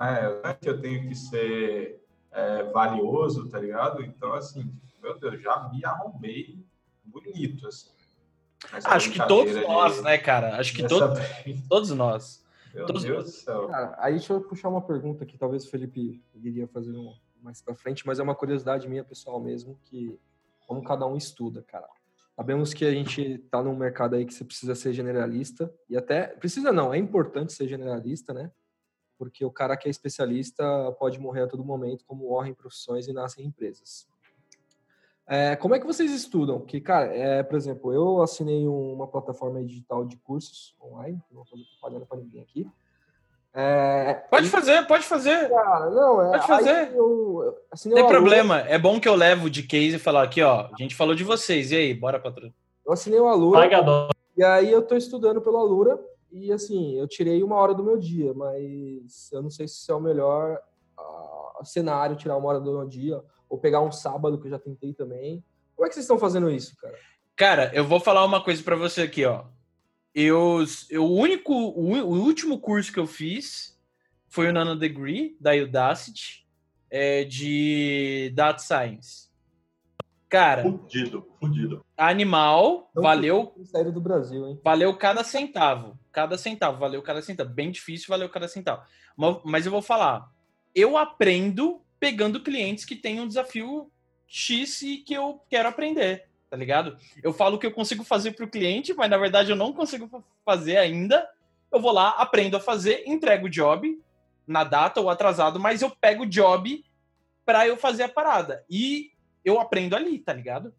[0.00, 4.04] É, que eu tenho que ser é, valioso, tá ligado?
[4.04, 6.64] Então, assim, meu Deus, já me arrombei
[7.04, 7.90] bonito, assim.
[8.84, 10.56] Acho que todos nós, de- né, cara?
[10.56, 11.18] Acho que todos,
[11.68, 12.46] todos nós.
[12.72, 13.24] Meu todos Deus nós.
[13.26, 13.66] do céu.
[13.66, 16.94] Cara, aí deixa eu puxar uma pergunta que talvez o Felipe iria fazer
[17.42, 20.20] mais pra frente, mas é uma curiosidade minha pessoal mesmo, que
[20.66, 21.88] como cada um estuda, cara.
[22.36, 26.26] Sabemos que a gente tá num mercado aí que você precisa ser generalista, e até,
[26.26, 28.50] precisa não, é importante ser generalista, né?
[29.16, 30.64] Porque o cara que é especialista
[30.98, 34.08] pode morrer a todo momento, como morrem profissões e nascem empresas.
[35.26, 36.60] É, como é que vocês estudam?
[36.60, 41.36] Que, cara, é, por exemplo, eu assinei um- uma plataforma digital de cursos online, não
[41.36, 42.68] vou fazer propaganda para ninguém aqui.
[43.56, 45.48] É, Pode e, fazer, pode fazer.
[45.48, 46.92] Cara, não, é, Pode fazer.
[46.92, 48.60] Eu, assinei Não tem problema.
[48.62, 50.68] É bom que eu levo de case e falar aqui, ó.
[50.72, 51.70] A gente falou de vocês.
[51.70, 52.52] E aí, bora, patrão?
[52.84, 53.60] Eu assinei o Alura.
[53.60, 54.10] Paga nós.
[54.36, 55.96] E aí eu tô estudando pelo Alura.
[56.32, 59.94] E assim, eu tirei uma hora do meu dia, mas eu não sei se é
[59.94, 60.58] o melhor
[60.98, 64.58] uh, cenário tirar uma hora do meu dia, ou pegar um sábado que eu já
[64.58, 65.44] tentei também.
[65.76, 66.96] Como é que vocês estão fazendo isso, cara?
[67.36, 69.44] Cara, eu vou falar uma coisa para você aqui, ó.
[70.14, 73.76] Eu, eu o único, o, o, último curso que eu fiz
[74.28, 76.46] foi o Nano Degree da Udacity
[76.88, 79.28] é, de Data Science.
[80.28, 81.84] Cara, fudido, fudido.
[81.96, 83.54] Animal, Não valeu.
[83.64, 84.60] Saíram do Brasil, hein?
[84.62, 87.50] Valeu cada centavo, cada centavo, valeu cada centavo.
[87.50, 88.82] Bem difícil, valeu cada centavo.
[89.16, 90.30] Mas, mas eu vou falar,
[90.74, 93.90] eu aprendo pegando clientes que têm um desafio
[94.26, 96.96] X e que eu quero aprender tá ligado?
[97.20, 100.24] Eu falo que eu consigo fazer para o cliente, mas na verdade eu não consigo
[100.44, 101.28] fazer ainda.
[101.70, 104.00] Eu vou lá, aprendo a fazer, entrego o job
[104.46, 106.84] na data ou atrasado, mas eu pego o job
[107.44, 108.64] para eu fazer a parada.
[108.70, 109.10] E
[109.44, 110.72] eu aprendo ali, tá ligado?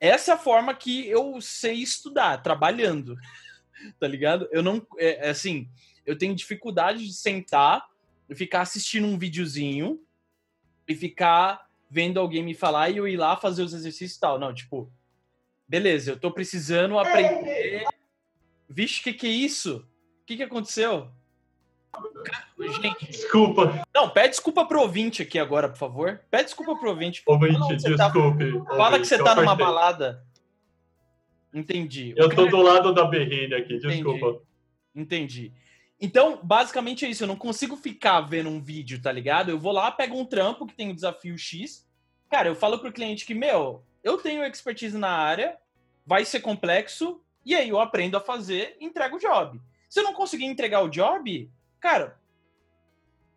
[0.00, 3.14] Essa é a forma que eu sei estudar, trabalhando.
[4.00, 4.48] tá ligado?
[4.50, 4.80] Eu não.
[4.96, 5.68] É, é, assim,
[6.06, 7.84] eu tenho dificuldade de sentar
[8.30, 10.00] e ficar assistindo um videozinho
[10.88, 14.38] e ficar vendo alguém me falar e eu ir lá fazer os exercícios e tal.
[14.38, 14.90] Não, tipo,
[15.72, 17.86] beleza, eu tô precisando aprender.
[18.68, 19.78] Vixe, o que, que é isso?
[19.78, 21.08] O que, que aconteceu?
[22.82, 23.06] Gente.
[23.06, 23.82] Desculpa.
[23.94, 26.20] Não, pede desculpa pro ouvinte aqui agora, por favor.
[26.30, 27.22] Pede desculpa pro ouvinte.
[27.24, 28.52] Ouvinte, desculpe.
[28.64, 28.76] Tá...
[28.76, 30.22] Fala que você tá numa balada.
[31.54, 32.12] Entendi.
[32.18, 34.42] Eu tô do lado da berrina aqui, desculpa.
[34.94, 35.46] Entendi.
[35.46, 35.52] Entendi.
[35.98, 37.22] Então, basicamente é isso.
[37.24, 39.50] Eu não consigo ficar vendo um vídeo, tá ligado?
[39.50, 41.86] Eu vou lá, pego um trampo que tem o um desafio X.
[42.30, 45.56] Cara, eu falo pro cliente que, meu, eu tenho expertise na área,
[46.06, 49.60] vai ser complexo, e aí eu aprendo a fazer, entrego o job.
[49.88, 52.18] Se eu não conseguir entregar o job, cara,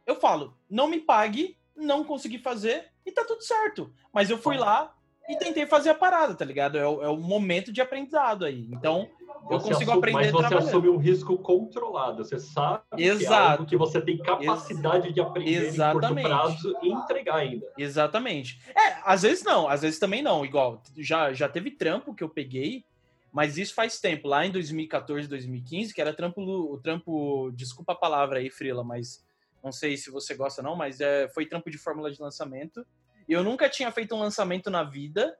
[0.05, 3.93] eu falo, não me pague, não consegui fazer, e tá tudo certo.
[4.13, 4.95] Mas eu fui lá
[5.27, 6.77] e tentei fazer a parada, tá ligado?
[6.77, 8.67] É o, é o momento de aprendizado aí.
[8.71, 9.09] Então,
[9.49, 12.23] eu consigo assume, aprender Mas você assume um risco controlado.
[12.23, 13.57] Você sabe Exato.
[13.57, 16.25] que é que você tem capacidade Ex de aprender Exatamente.
[16.25, 17.71] em curto prazo e entregar ainda.
[17.77, 18.59] Exatamente.
[18.75, 20.43] É, às vezes não, às vezes também não.
[20.43, 22.83] Igual, já, já teve trampo que eu peguei,
[23.31, 27.95] mas isso faz tempo, lá em 2014, 2015, que era trampo, o trampo, desculpa a
[27.95, 29.23] palavra aí, Frila, mas
[29.63, 32.85] não sei se você gosta não, mas é, foi trampo de fórmula de lançamento.
[33.27, 35.37] Eu nunca tinha feito um lançamento na vida,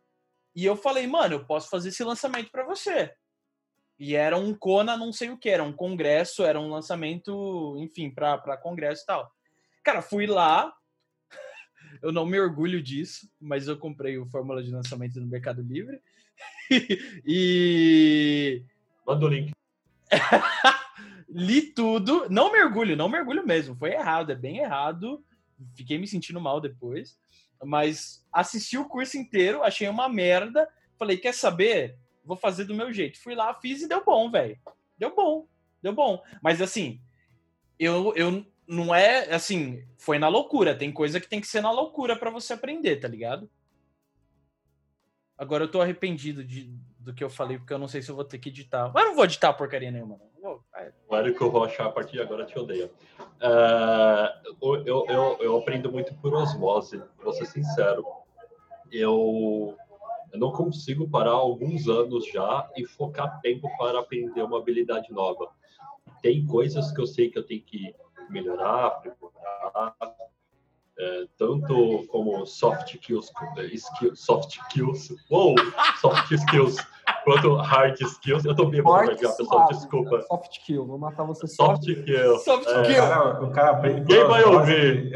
[0.55, 3.13] e eu falei, mano, eu posso fazer esse lançamento para você.
[3.97, 8.09] E era um Kona, não sei o que, era um congresso, era um lançamento, enfim,
[8.09, 9.31] para congresso e tal.
[9.83, 10.73] Cara, fui lá,
[12.01, 16.01] eu não me orgulho disso, mas eu comprei o Fórmula de lançamento no Mercado Livre.
[17.25, 18.63] e.
[19.05, 19.51] Manda o link.
[21.29, 25.23] Li tudo, não me orgulho, não me orgulho mesmo, foi errado, é bem errado.
[25.75, 27.17] Fiquei me sentindo mal depois,
[27.63, 30.67] mas assisti o curso inteiro, achei uma merda.
[30.97, 31.97] Falei, quer saber?
[32.25, 33.21] Vou fazer do meu jeito.
[33.21, 34.57] Fui lá, fiz e deu bom, velho.
[34.97, 35.47] Deu bom,
[35.81, 36.23] deu bom.
[36.41, 36.99] Mas assim,
[37.79, 40.75] eu, eu não é assim, foi na loucura.
[40.75, 43.49] Tem coisa que tem que ser na loucura para você aprender, tá ligado?
[45.37, 48.15] Agora eu tô arrependido de, do que eu falei, porque eu não sei se eu
[48.15, 48.89] vou ter que editar.
[48.93, 50.19] Mas eu não vou editar porcaria nenhuma.
[50.41, 50.63] Não.
[51.07, 52.89] Claro que eu vou achar a partir de agora te odeio.
[53.19, 58.05] Uh, eu, eu, eu aprendo muito por osmose, vou ser sincero.
[58.91, 59.75] Eu
[60.35, 65.49] eu não consigo parar alguns anos já e focar tempo para aprender uma habilidade nova.
[66.21, 67.95] Tem coisas que eu sei que eu tenho que
[68.29, 69.95] melhorar, aprimorar,
[70.97, 73.31] é, tanto como soft skills,
[73.73, 75.55] skills, soft skills, wow,
[76.01, 76.75] soft skills,
[77.23, 78.43] quanto hard skills.
[78.43, 80.21] Eu tô bêbado já, pessoal, desculpa.
[80.23, 81.47] Soft skill, vou matar você.
[81.47, 82.39] Soft, soft skill.
[82.39, 83.47] Soft é, skill.
[83.47, 84.01] O cara, aprende.
[84.01, 85.11] Ninguém vai ouvir.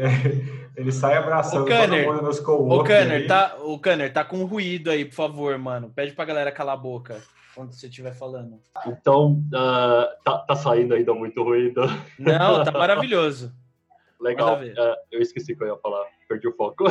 [0.76, 4.44] Ele sai abraçando o Kanner, todo mundo nos O Kanner, tá, o Kanner, tá com
[4.44, 5.90] ruído aí, por favor, mano.
[5.94, 7.20] Pede pra galera calar a boca
[7.54, 8.60] quando você estiver falando.
[8.86, 11.82] Então, uh, tá, tá saindo ainda muito ruído.
[12.18, 13.52] Não, tá maravilhoso.
[14.20, 14.60] Legal.
[14.60, 16.04] Uh, eu esqueci que eu ia falar.
[16.28, 16.84] Perdi o foco.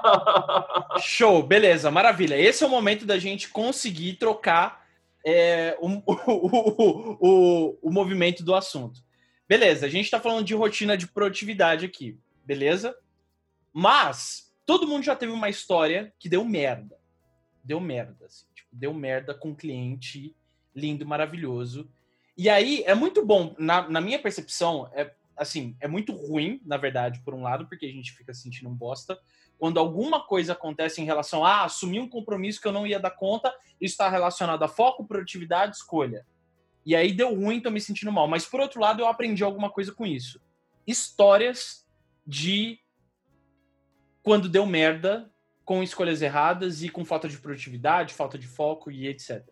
[1.00, 2.38] Show, beleza, maravilha.
[2.38, 4.84] Esse é o momento da gente conseguir trocar
[5.24, 9.00] é, o, o, o, o movimento do assunto.
[9.48, 12.96] Beleza, a gente está falando de rotina de produtividade aqui beleza?
[13.72, 16.96] Mas todo mundo já teve uma história que deu merda.
[17.62, 20.34] Deu merda, assim, tipo, deu merda com um cliente
[20.74, 21.90] lindo, maravilhoso.
[22.36, 26.76] E aí é muito bom, na, na minha percepção, é assim, é muito ruim, na
[26.76, 29.18] verdade, por um lado, porque a gente fica sentindo um bosta.
[29.58, 33.00] Quando alguma coisa acontece em relação a ah, assumir um compromisso que eu não ia
[33.00, 36.26] dar conta, isso está relacionado a foco, produtividade, escolha.
[36.84, 38.28] E aí deu ruim, tô me sentindo mal.
[38.28, 40.40] Mas por outro lado, eu aprendi alguma coisa com isso.
[40.86, 41.85] Histórias
[42.26, 42.78] de
[44.22, 45.30] quando deu merda
[45.64, 49.44] com escolhas erradas e com falta de produtividade, falta de foco e etc.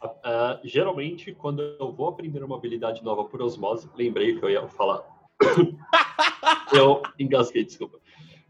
[0.00, 4.44] Uh, ah, ah, geralmente, quando eu vou aprender uma habilidade nova por osmose, lembrei que
[4.44, 5.04] eu ia falar.
[6.74, 7.98] eu engasguei, desculpa.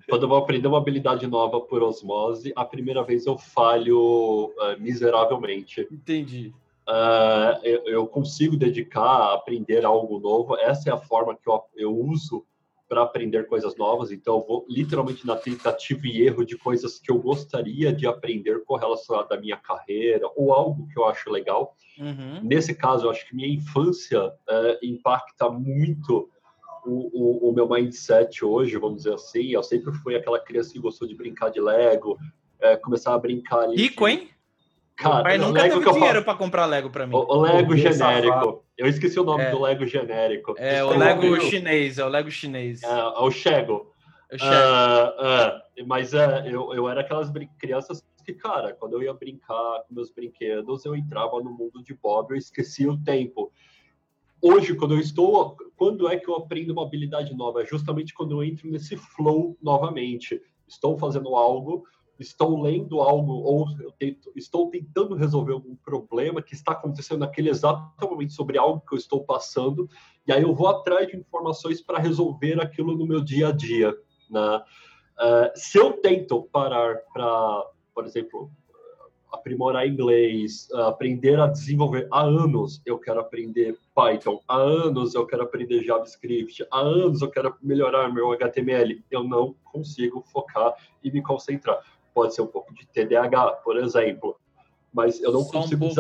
[0.09, 4.81] Quando eu vou aprender uma habilidade nova por osmose, a primeira vez eu falho uh,
[4.81, 5.87] miseravelmente.
[5.91, 6.55] Entendi.
[6.89, 10.57] Uh, eu, eu, consigo dedicar a aprender algo novo.
[10.57, 12.45] Essa é a forma que eu, eu uso
[12.89, 14.11] para aprender coisas novas.
[14.11, 18.65] Então, eu vou literalmente na tentativa e erro de coisas que eu gostaria de aprender
[18.65, 21.75] com relação à minha carreira ou algo que eu acho legal.
[21.99, 22.41] Uhum.
[22.43, 26.29] Nesse caso, eu acho que minha infância uh, impacta muito
[26.85, 29.53] o, o, o, meu mindset hoje, vamos dizer assim.
[29.53, 32.19] Eu sempre fui aquela criança que gostou de brincar de Lego,
[32.61, 33.77] é, começar a brincar ali.
[33.77, 34.29] Rico, hein?
[35.03, 37.15] Cara, Mas nunca Lego teve dinheiro para comprar Lego para mim.
[37.15, 38.65] O, o Lego genérico.
[38.79, 39.51] Eu esqueci o nome é.
[39.51, 40.55] do Lego genérico.
[40.57, 42.83] É, o Lego chinês, é o Lego chinês.
[42.83, 43.93] É, é o Chego.
[44.31, 44.37] O.
[44.37, 49.83] Uh, uh, mas é, eu, eu era aquelas crianças que, cara, quando eu ia brincar
[49.87, 53.53] com meus brinquedos, eu entrava no mundo de Bob, eu esquecia o tempo
[54.43, 55.57] hoje, quando eu estou.
[55.77, 57.63] Quando é que eu aprendo uma habilidade nova?
[57.63, 60.43] É justamente quando eu entro nesse flow novamente.
[60.67, 61.85] Estou fazendo algo,
[62.23, 63.67] estou lendo algo, ou
[63.99, 68.95] tento, estou tentando resolver algum problema que está acontecendo naquele exato momento sobre algo que
[68.95, 69.89] eu estou passando,
[70.27, 73.95] e aí eu vou atrás de informações para resolver aquilo no meu dia a dia.
[74.31, 74.63] Né?
[75.19, 78.51] Uh, se eu tento parar para, por exemplo,
[79.33, 82.07] aprimorar inglês, aprender a desenvolver.
[82.11, 87.31] Há anos eu quero aprender Python, há anos eu quero aprender JavaScript, há anos eu
[87.31, 89.03] quero melhorar meu HTML.
[89.11, 91.81] Eu não consigo focar e me concentrar.
[92.15, 94.37] Pode ser um pouco de TDAH, por exemplo,
[94.93, 95.93] mas eu não Só consigo um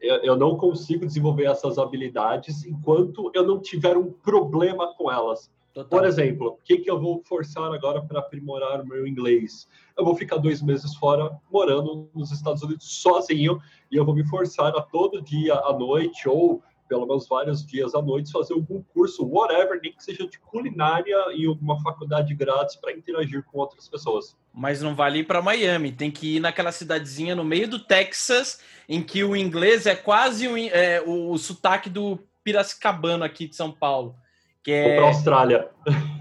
[0.00, 5.50] eu não consigo desenvolver essas habilidades enquanto eu não tiver um problema com elas.
[5.72, 5.88] Total.
[5.88, 9.66] Por exemplo, o que, que eu vou forçar agora para aprimorar o meu inglês?
[9.96, 14.24] Eu vou ficar dois meses fora, morando nos Estados Unidos sozinho, e eu vou me
[14.24, 16.62] forçar a todo dia à noite, ou
[16.94, 21.16] pelo menos vários dias à noite, fazer algum curso, whatever, nem que seja de culinária
[21.32, 24.36] em alguma faculdade grátis para interagir com outras pessoas.
[24.52, 28.60] Mas não vale ir para Miami, tem que ir naquela cidadezinha no meio do Texas,
[28.88, 33.72] em que o inglês é quase o, é, o, sotaque do Piracicabano aqui de São
[33.72, 34.14] Paulo.
[34.62, 34.96] Que é...
[34.96, 35.68] para Austrália.
[35.86, 36.14] É...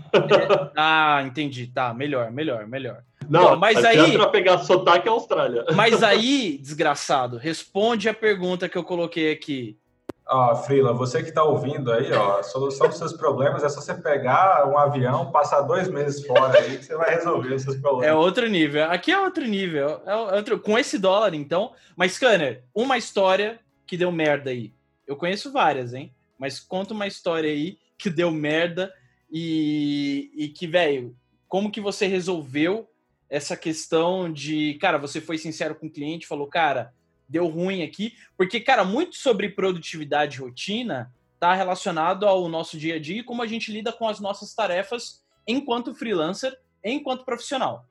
[0.76, 1.68] Ah, entendi.
[1.68, 3.04] Tá, melhor, melhor, melhor.
[3.30, 5.66] Não, então, mas aí para pegar sotaque é Austrália.
[5.76, 9.78] Mas aí, desgraçado, responde a pergunta que eu coloquei aqui.
[10.26, 13.82] Ó, Frila, você que está ouvindo aí, ó, a solução dos seus problemas é só
[13.82, 17.78] você pegar um avião, passar dois meses fora aí que você vai resolver os seus
[17.78, 18.08] problemas.
[18.08, 18.86] É outro nível.
[18.86, 20.02] Aqui é outro nível.
[20.06, 20.60] É outro...
[20.60, 21.74] Com esse dólar, então.
[21.96, 24.74] Mas, Scanner, uma história que deu merda aí.
[25.06, 26.14] Eu conheço várias, hein?
[26.38, 28.94] Mas conta uma história aí que deu merda
[29.30, 31.16] e, e que, velho,
[31.50, 32.90] como que você resolveu
[33.30, 36.94] essa questão de, cara, você foi sincero com o cliente, falou, cara,
[37.28, 42.96] deu ruim aqui, porque, cara, muito sobre produtividade e rotina está relacionado ao nosso dia
[42.96, 47.86] a dia e como a gente lida com as nossas tarefas enquanto freelancer, enquanto profissional.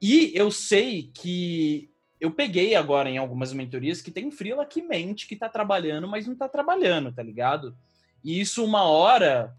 [0.00, 1.88] E eu sei que
[2.20, 6.26] eu peguei agora em algumas mentorias que tem freela que mente que tá trabalhando, mas
[6.26, 7.76] não tá trabalhando, tá ligado?
[8.24, 9.56] E isso, uma hora,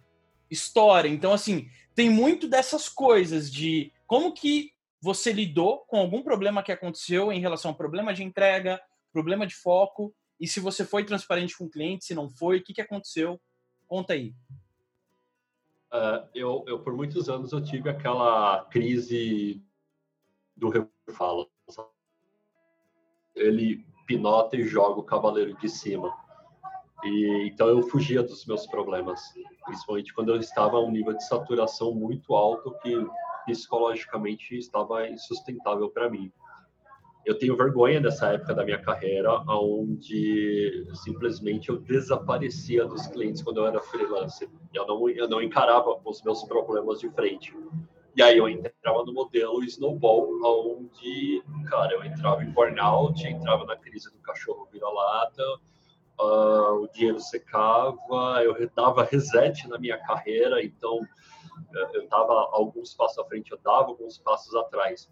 [0.50, 1.08] estoura.
[1.08, 4.73] Então, assim, tem muito dessas coisas de como que
[5.04, 8.82] você lidou com algum problema que aconteceu em relação ao problema de entrega,
[9.12, 12.64] problema de foco, e se você foi transparente com o cliente, se não foi, o
[12.64, 13.38] que, que aconteceu?
[13.86, 14.34] Conta aí.
[15.92, 19.62] Uh, eu, eu, por muitos anos, eu tive aquela crise
[20.56, 21.52] do refalo.
[23.36, 26.18] Ele pinota e joga o cavaleiro de cima.
[27.04, 29.22] E, então eu fugia dos meus problemas,
[29.66, 32.96] principalmente quando eu estava a um nível de saturação muito alto que
[33.46, 36.32] psicologicamente estava insustentável para mim.
[37.26, 43.58] Eu tenho vergonha dessa época da minha carreira, onde simplesmente eu desaparecia dos clientes quando
[43.58, 44.50] eu era freelancer.
[44.74, 47.56] Eu não, eu não encarava os meus problemas de frente.
[48.16, 53.76] E aí eu entrava no modelo snowball, onde, cara, eu entrava em burnout, entrava na
[53.78, 55.44] crise do cachorro vira-lata,
[56.20, 61.00] uh, o dinheiro secava, eu dava reset na minha carreira, então
[61.94, 65.10] eu estava alguns passos à frente, eu dava alguns passos atrás.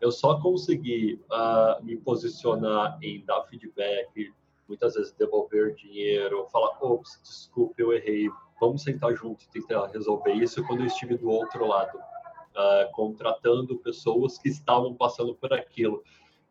[0.00, 4.32] Eu só consegui uh, me posicionar em dar feedback,
[4.66, 8.30] muitas vezes devolver dinheiro, falar, ops, desculpe, eu errei,
[8.60, 13.78] vamos sentar junto e tentar resolver isso quando eu estive do outro lado, uh, contratando
[13.78, 16.02] pessoas que estavam passando por aquilo.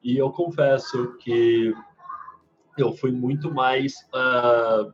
[0.04, 1.74] E eu confesso que
[2.78, 4.94] eu fui muito mais, uh,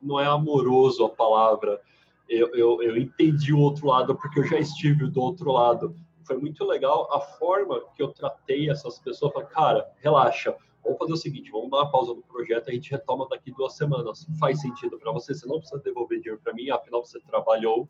[0.00, 1.80] não é amoroso a palavra,
[2.28, 5.94] eu, eu, eu entendi o outro lado porque eu já estive do outro lado.
[6.24, 9.32] Foi muito legal a forma que eu tratei essas pessoas.
[9.32, 10.54] Falei, cara, relaxa,
[10.84, 13.76] vamos fazer o seguinte, vamos dar uma pausa no projeto, a gente retoma daqui duas
[13.76, 14.26] semanas.
[14.38, 17.88] Faz sentido para você, você não precisa devolver dinheiro para mim, afinal você trabalhou.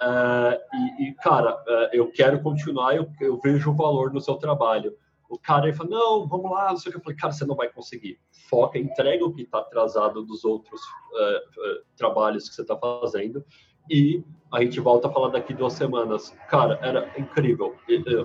[0.00, 4.36] Uh, e, e, cara, uh, eu quero continuar, eu, eu vejo o valor no seu
[4.36, 4.94] trabalho.
[5.28, 6.98] O cara fala, não, vamos lá, não sei o que.
[6.98, 8.18] Eu falei, cara, você não vai conseguir.
[8.48, 13.44] Foca, entrega o que está atrasado dos outros uh, trabalhos que você está fazendo
[13.90, 14.22] e
[14.52, 16.36] a gente volta a falar daqui duas semanas.
[16.48, 17.76] Cara, era incrível.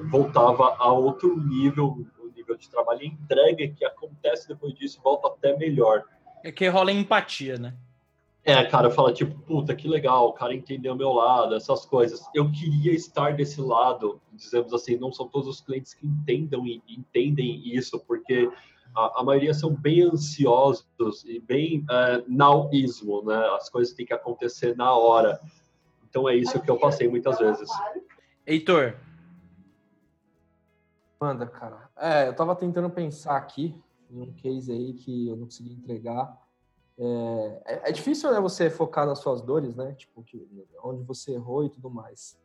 [0.10, 3.04] Voltava a outro nível, o nível de trabalho.
[3.04, 6.04] E entrega que acontece depois disso volta até melhor.
[6.44, 7.76] É que rola empatia, né?
[8.44, 12.28] É, cara, fala tipo, puta, que legal, o cara entendeu o meu lado, essas coisas.
[12.34, 16.82] Eu queria estar desse lado, dizemos assim, não são todos os clientes que entendam e
[16.88, 18.50] entendem isso, porque
[18.96, 20.88] a, a maioria são bem ansiosos
[21.26, 21.86] e bem
[22.28, 23.38] nowismo, né?
[23.56, 25.40] As coisas têm que acontecer na hora.
[26.10, 27.70] Então é isso que eu passei muitas vezes.
[28.46, 28.98] Heitor.
[31.20, 31.90] Manda, cara.
[31.96, 33.76] É, eu tava tentando pensar aqui
[34.10, 36.36] em um case aí que eu não consegui entregar.
[36.98, 39.94] É, é, é difícil, né, você focar nas suas dores, né?
[39.94, 40.48] Tipo, que,
[40.84, 42.40] onde você errou e tudo mais.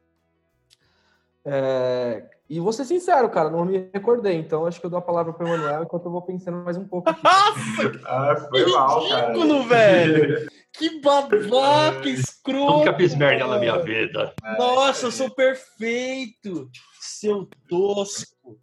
[1.49, 5.03] É, e vou ser sincero, cara, não me recordei, então acho que eu dou a
[5.03, 7.09] palavra para o Emanuel enquanto eu vou pensando mais um pouco.
[7.09, 7.23] Aqui.
[7.23, 8.01] Nossa!
[8.05, 9.63] ah, foi mal, cara.
[9.65, 10.51] velho!
[10.77, 12.81] Que babaca escroto!
[12.81, 14.35] Nunca fiz merda na minha vida.
[14.59, 16.69] Nossa, eu sou perfeito!
[17.01, 18.59] Seu tosco!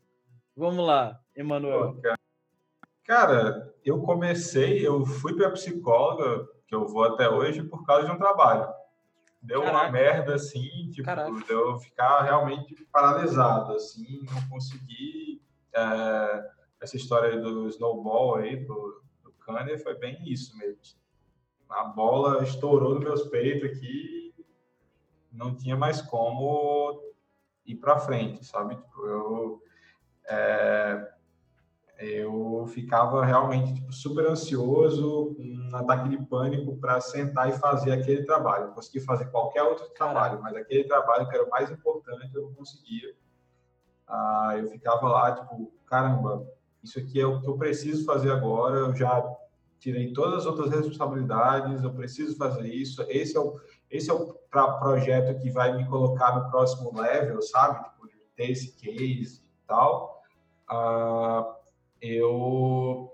[0.55, 1.99] Vamos lá, Emanuel.
[3.05, 8.11] Cara, eu comecei, eu fui para psicóloga, que eu vou até hoje, por causa de
[8.11, 8.67] um trabalho
[9.43, 9.83] deu Caraca.
[9.83, 11.31] uma merda assim, tipo, Caraca.
[11.45, 15.43] deu eu ficar realmente paralisado, assim, não consegui.
[15.75, 20.81] É, essa história do snowball aí, do, do Kanner, foi bem isso mesmo.
[21.69, 24.33] A bola estourou nos meus peitos aqui,
[25.31, 27.13] não tinha mais como
[27.65, 28.75] ir para frente, sabe?
[28.75, 29.63] Tipo, eu.
[30.25, 31.12] É,
[31.99, 38.23] eu ficava realmente tipo, super ansioso, um ataque de pânico para sentar e fazer aquele
[38.23, 38.65] trabalho.
[38.65, 42.43] Eu consegui fazer qualquer outro trabalho, mas aquele trabalho que era o mais importante eu
[42.43, 43.13] não conseguia.
[44.07, 46.45] Ah, eu ficava lá, tipo, caramba,
[46.83, 49.23] isso aqui é o que eu preciso fazer agora, eu já
[49.79, 54.33] tirei todas as outras responsabilidades, eu preciso fazer isso, esse é o, esse é o
[54.79, 57.83] projeto que vai me colocar no próximo level, sabe?
[57.83, 60.21] Tipo, ter esse case e tal.
[60.69, 61.55] Ah,
[62.03, 63.11] eu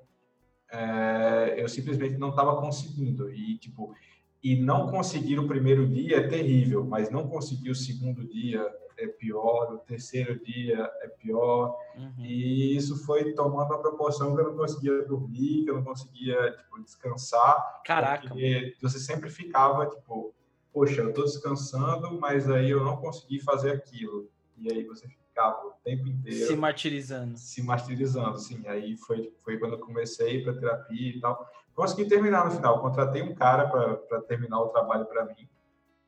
[0.72, 3.96] é, eu simplesmente não estava conseguindo e tipo
[4.44, 8.66] e não conseguir o primeiro dia é terrível, mas não conseguir o segundo dia
[8.98, 12.14] é pior, o terceiro dia é pior uhum.
[12.26, 16.52] e isso foi tomando uma proporção que eu não conseguia dormir, que eu não conseguia
[16.52, 17.82] tipo, descansar.
[17.86, 18.34] Caraca!
[18.82, 20.34] Você sempre ficava tipo,
[20.74, 25.08] poxa, eu estou descansando, mas aí eu não consegui fazer aquilo e aí você
[25.40, 27.38] ficava o tempo inteiro se martirizando.
[27.38, 28.68] Se martirizando, sim.
[28.68, 31.48] Aí foi, foi quando eu comecei para terapia e tal.
[31.74, 32.82] Consegui terminar no final.
[32.82, 35.48] Contratei um cara para terminar o trabalho para mim.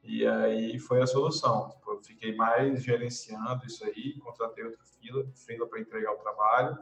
[0.03, 1.69] E aí foi a solução.
[1.69, 6.77] Tipo, eu fiquei mais gerenciando isso aí, contratei outro fila, fila para entregar o trabalho.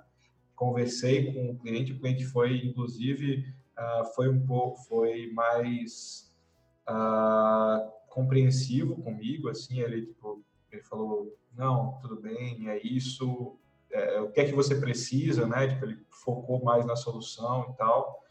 [0.56, 3.46] Conversei com o cliente, o cliente foi, inclusive,
[3.78, 6.34] uh, foi um pouco, foi mais
[6.90, 13.58] uh, compreensivo comigo, assim, ele, tipo, ele falou, não, tudo bem, é isso,
[13.92, 15.68] é, o que é que você precisa, né?
[15.68, 18.24] Tipo, ele focou mais na solução e tal.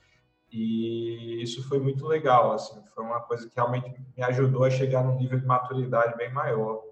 [0.50, 5.04] E isso foi muito legal, assim, foi uma coisa que realmente me ajudou a chegar
[5.04, 6.82] num nível de maturidade bem maior.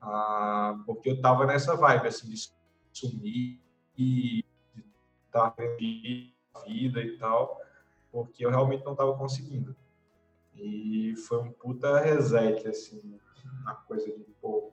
[0.00, 2.50] Ah, porque eu tava nessa vibe, assim, de
[2.92, 3.58] sumir
[3.96, 4.44] e
[5.26, 7.58] estar a vida e tal,
[8.12, 9.74] porque eu realmente não tava conseguindo.
[10.54, 13.18] E foi um puta reset, assim,
[13.64, 14.72] na coisa de, pô,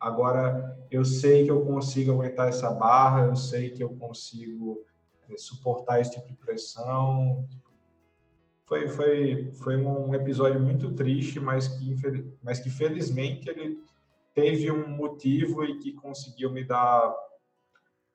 [0.00, 4.84] Agora, eu sei que eu consigo aguentar essa barra, eu sei que eu consigo
[5.28, 7.44] eh, suportar esse tipo de pressão.
[8.64, 11.96] Foi, foi, foi um episódio muito triste, mas que,
[12.42, 13.78] mas que felizmente ele
[14.34, 17.12] teve um motivo e que conseguiu me dar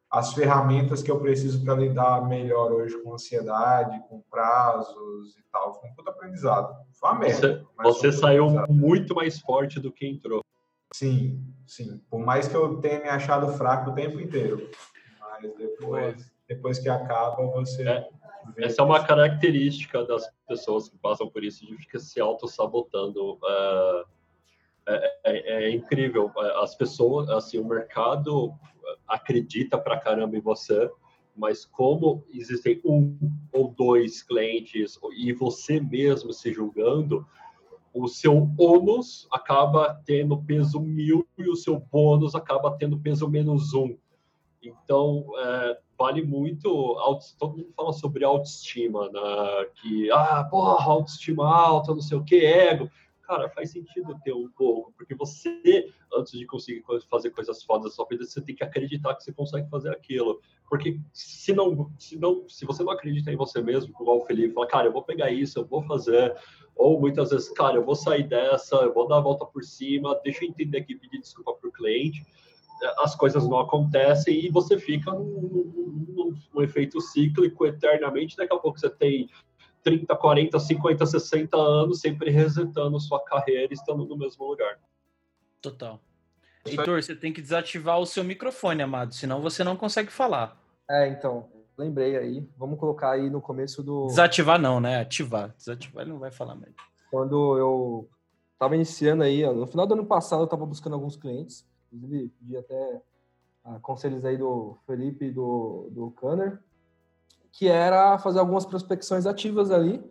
[0.09, 5.73] as ferramentas que eu preciso para lidar melhor hoje com ansiedade, com prazos e tal.
[5.73, 6.71] Foi um puto aprendizado.
[6.93, 7.65] Foi uma merda.
[7.81, 10.43] Você, você saiu muito mais forte do que entrou.
[10.94, 12.00] Sim, sim.
[12.10, 14.70] Por mais que eu tenha me achado fraco o tempo inteiro.
[15.20, 17.88] Mas depois, depois que acaba, você.
[17.88, 18.10] É,
[18.58, 23.34] essa é uma característica das pessoas que passam por isso, de ficar se auto-sabotando.
[23.36, 24.06] Uh,
[24.86, 26.32] é, é, é, incrível.
[26.62, 28.54] As pessoas, assim, o mercado
[29.08, 30.91] acredita pra caramba em você,
[31.36, 33.18] mas como existem um
[33.52, 37.26] ou dois clientes e você mesmo se julgando,
[37.94, 43.74] o seu ônus acaba tendo peso mil e o seu bônus acaba tendo peso menos
[43.74, 43.96] um.
[44.62, 46.96] Então, é, vale muito.
[47.38, 49.66] Todo mundo fala sobre autoestima, né?
[49.76, 52.89] que, ah, porra, autoestima alta, não sei o que, ego.
[53.24, 57.91] Cara, faz sentido ter um pouco, porque você, antes de conseguir fazer coisas fodas na
[57.91, 60.41] sua vida, você tem que acreditar que você consegue fazer aquilo.
[60.69, 64.53] Porque se não, se não, se você não acredita em você mesmo, igual o Felipe,
[64.53, 66.36] fala, cara, eu vou pegar isso, eu vou fazer,
[66.76, 70.19] ou muitas vezes, cara, eu vou sair dessa, eu vou dar a volta por cima,
[70.21, 72.26] deixa eu entender aqui, pedir desculpa para o cliente
[72.99, 75.63] as coisas não acontecem e você fica num,
[76.09, 78.36] num, num, efeito cíclico eternamente.
[78.36, 79.30] Daqui a pouco você tem
[79.84, 84.79] 30, 40, 50, 60 anos sempre resetando sua carreira e estando no mesmo lugar.
[85.61, 85.99] Total.
[86.65, 90.57] Heitor, você tem que desativar o seu microfone, amado, senão você não consegue falar.
[90.89, 92.47] É, então, lembrei aí.
[92.57, 94.07] Vamos colocar aí no começo do.
[94.07, 95.01] Desativar não, né?
[95.01, 95.53] Ativar.
[95.57, 96.73] Desativar ele não vai falar mais.
[97.11, 98.09] Quando eu
[98.53, 102.57] estava iniciando aí, no final do ano passado, eu estava buscando alguns clientes inclusive pedi
[102.57, 103.01] até
[103.81, 106.59] conselhos aí do Felipe e do, do Kanner,
[107.54, 110.04] que era fazer algumas prospecções ativas ali,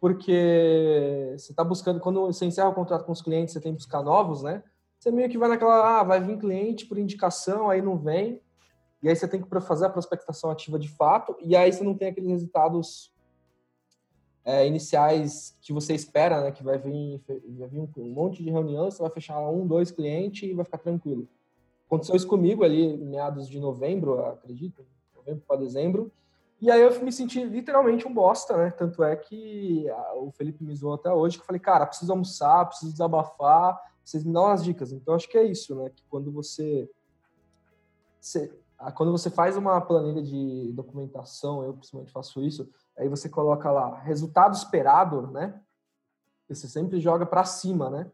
[0.00, 3.78] porque você está buscando, quando você encerra o contrato com os clientes, você tem que
[3.78, 4.62] buscar novos, né?
[4.98, 8.40] Você meio que vai naquela, ah, vai vir cliente por indicação, aí não vem,
[9.02, 11.94] e aí você tem que fazer a prospectação ativa de fato, e aí você não
[11.94, 13.12] tem aqueles resultados
[14.44, 16.52] é, iniciais que você espera, né?
[16.52, 17.20] Que vai vir,
[17.58, 20.78] vai vir um, monte de reunião, você vai fechar um, dois clientes e vai ficar
[20.78, 21.26] tranquilo.
[21.86, 24.86] Aconteceu isso comigo ali meados de novembro, acredito,
[25.16, 26.12] novembro para dezembro.
[26.64, 28.70] E aí eu me senti literalmente um bosta, né?
[28.70, 29.86] Tanto é que
[30.16, 34.24] o Felipe me zoou até hoje, que eu falei, cara, preciso almoçar, preciso desabafar, vocês
[34.24, 34.90] me dão umas dicas.
[34.90, 35.90] Então acho que é isso, né?
[35.90, 36.90] Que quando você,
[38.18, 38.50] você
[38.94, 43.98] quando você faz uma planilha de documentação, eu principalmente faço isso, Aí você coloca lá
[44.00, 45.60] resultado esperado, né?
[46.48, 48.10] Você sempre joga para cima, né?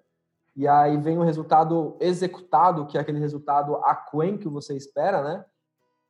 [0.56, 5.44] E aí vem o resultado executado, que é aquele resultado aquém que você espera, né?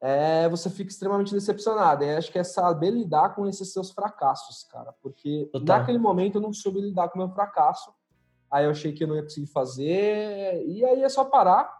[0.01, 2.05] É, você fica extremamente decepcionado.
[2.05, 4.94] E acho que é saber lidar com esses seus fracassos, cara.
[5.03, 5.78] Porque Total.
[5.78, 7.92] naquele momento eu não soube lidar com o meu fracasso.
[8.51, 10.64] Aí eu achei que eu não ia conseguir fazer.
[10.66, 11.70] E aí é só parar,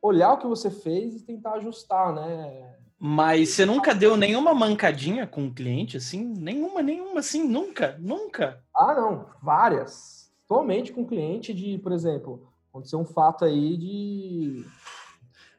[0.00, 2.74] olhar o que você fez e tentar ajustar, né?
[2.98, 6.24] Mas você nunca deu nenhuma mancadinha com o cliente, assim?
[6.24, 8.60] Nenhuma, nenhuma, assim, nunca, nunca?
[8.74, 10.32] Ah, não, várias.
[10.44, 14.64] Atualmente com cliente de, por exemplo, aconteceu um fato aí de.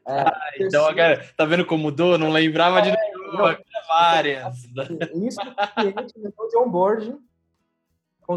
[0.09, 2.17] É, ah, então, cara, tá vendo como mudou?
[2.17, 3.57] Não lembrava é, de nenhuma, não,
[3.87, 4.63] várias.
[5.13, 5.39] Isso
[5.75, 7.19] cliente de onboarding.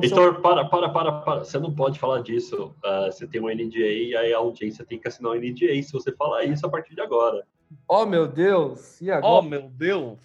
[0.02, 1.44] Heitor, para, para, para, para.
[1.44, 2.74] Você não pode falar disso.
[2.84, 5.92] Uh, você tem um NDA e aí a audiência tem que assinar um NDA se
[5.92, 7.46] você falar isso a partir de agora.
[7.88, 9.00] Oh, meu Deus!
[9.00, 9.34] E agora?
[9.34, 10.18] Oh, meu Deus!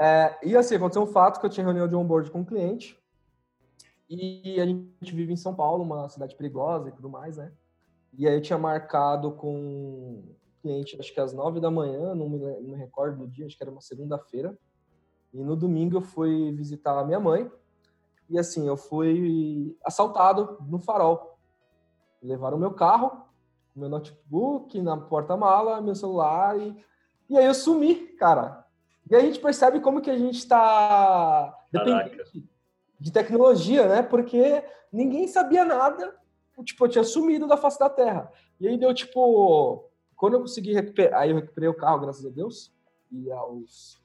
[0.00, 2.96] É, e assim, aconteceu um fato que eu tinha reunião de onboard com um cliente
[4.08, 7.52] e a gente vive em São Paulo, uma cidade perigosa e tudo mais, né?
[8.16, 10.22] E aí eu tinha marcado com
[10.62, 13.56] cliente, acho que às nove da manhã, não me, não me recordo do dia, acho
[13.56, 14.56] que era uma segunda-feira.
[15.34, 17.50] E no domingo eu fui visitar a minha mãe
[18.30, 21.38] e assim, eu fui assaltado no farol.
[22.22, 23.26] Levaram meu carro,
[23.74, 26.76] meu notebook na porta-mala, meu celular e
[27.32, 28.62] e aí eu sumi, cara.
[29.10, 32.46] E aí a gente percebe como que a gente está dependente
[33.00, 34.02] de tecnologia, né?
[34.02, 36.14] Porque ninguém sabia nada.
[36.62, 38.30] Tipo, eu tinha sumido da face da Terra.
[38.60, 39.90] E aí deu, tipo...
[40.22, 41.20] Quando eu consegui recuperar...
[41.20, 42.72] Aí eu recuperei o carro, graças a Deus.
[43.10, 44.00] E os,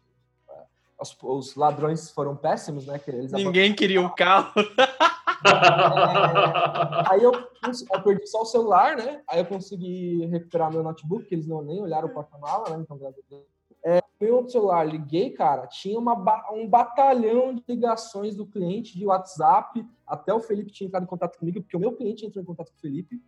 [1.00, 2.98] os, os ladrões foram péssimos, né?
[2.98, 4.52] Que eles ninguém queria o carro.
[4.60, 4.64] É,
[7.14, 9.22] aí eu, eu, perdi só o celular, né?
[9.30, 12.82] Aí eu consegui recuperar meu notebook, que eles não nem olharam o porta-mala, né?
[12.82, 13.46] Então, graças a Deus.
[13.86, 16.16] É, meu outro celular, liguei, cara, tinha uma,
[16.52, 21.38] um batalhão de ligações do cliente de WhatsApp, até o Felipe tinha entrado em contato
[21.38, 23.22] comigo, porque o meu cliente entrou em contato com o Felipe.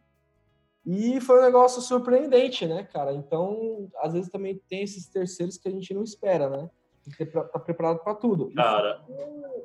[0.86, 3.14] E foi um negócio surpreendente, né, cara?
[3.14, 6.70] Então, às vezes também tem esses terceiros que a gente não espera, né?
[7.04, 8.52] Tem que estar tá preparado para tudo.
[8.54, 9.02] Cara.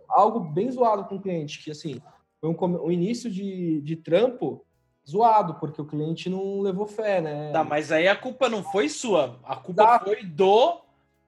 [0.09, 2.01] Algo bem zoado com o cliente, que assim,
[2.41, 4.65] foi um, um início de, de trampo
[5.09, 7.53] zoado, porque o cliente não levou fé, né?
[7.53, 10.81] Tá, mas aí a culpa não foi sua, a culpa foi do,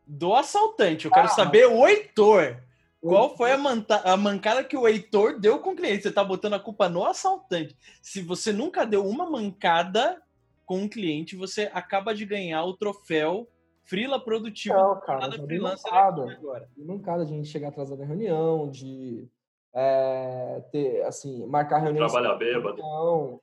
[0.06, 1.04] do assaltante.
[1.04, 2.56] Eu quero ah, saber o Heitor.
[3.00, 6.02] Qual foi a, manta, a mancada que o Heitor deu com o cliente?
[6.02, 7.76] Você tá botando a culpa no assaltante.
[8.02, 10.20] Se você nunca deu uma mancada
[10.64, 13.48] com um cliente, você acaba de ganhar o troféu
[13.86, 14.74] Frila produtivo.
[14.74, 16.68] Não, cara, freelancer agora.
[16.76, 19.28] Mancada de a gente chegar atrasado na reunião, de
[19.72, 22.08] é, ter, assim, marcar reunião.
[22.08, 22.78] Trabalhar bêbado.
[22.78, 23.40] Não.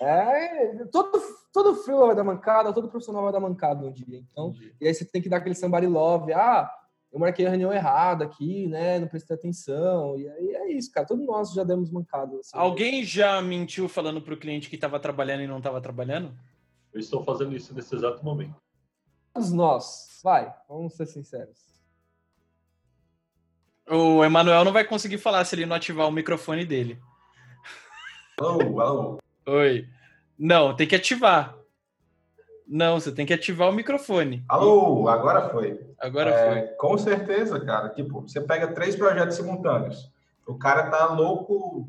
[0.00, 1.12] É, todo,
[1.52, 4.18] todo freela vai dar mancada, todo profissional vai dar mancada no dia.
[4.18, 4.74] Então, Entendi.
[4.80, 6.32] e aí você tem que dar aquele somebody love.
[6.32, 6.72] Ah,
[7.12, 8.98] eu marquei a reunião errada aqui, né?
[8.98, 10.18] Não prestei atenção.
[10.18, 11.06] E aí é isso, cara.
[11.06, 12.34] Todos nós já demos mancada.
[12.38, 16.34] Assim, Alguém já mentiu falando para o cliente que estava trabalhando e não estava trabalhando?
[16.92, 18.54] Eu estou fazendo isso nesse exato momento.
[19.52, 20.20] nós.
[20.24, 21.58] Vai, vamos ser sinceros.
[23.90, 26.98] O Emanuel não vai conseguir falar se ele não ativar o microfone dele.
[28.40, 29.18] Alô.
[29.46, 29.86] Oi.
[30.38, 31.58] Não, tem que ativar.
[32.66, 34.44] Não, você tem que ativar o microfone.
[34.48, 35.80] Alô, agora foi.
[36.00, 36.60] Agora É, foi.
[36.76, 37.88] Com certeza, cara.
[37.90, 40.10] Tipo, você pega três projetos simultâneos.
[40.46, 41.88] O cara tá louco,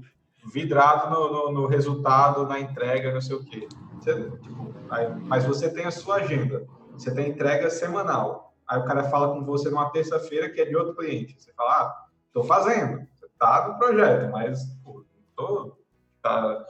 [0.54, 3.68] vidrado no, no- no resultado, na entrega, não sei o quê.
[4.00, 6.66] Você, tipo, aí- mas você tem a sua agenda.
[6.94, 8.54] Você tem entrega semanal.
[8.68, 11.36] Aí o cara fala com você numa terça-feira que é de outro cliente.
[11.42, 13.06] Você fala, ah, tô fazendo.
[13.14, 15.04] Você tá no projeto, mas pô,
[15.36, 15.78] tô,
[16.22, 16.66] tá,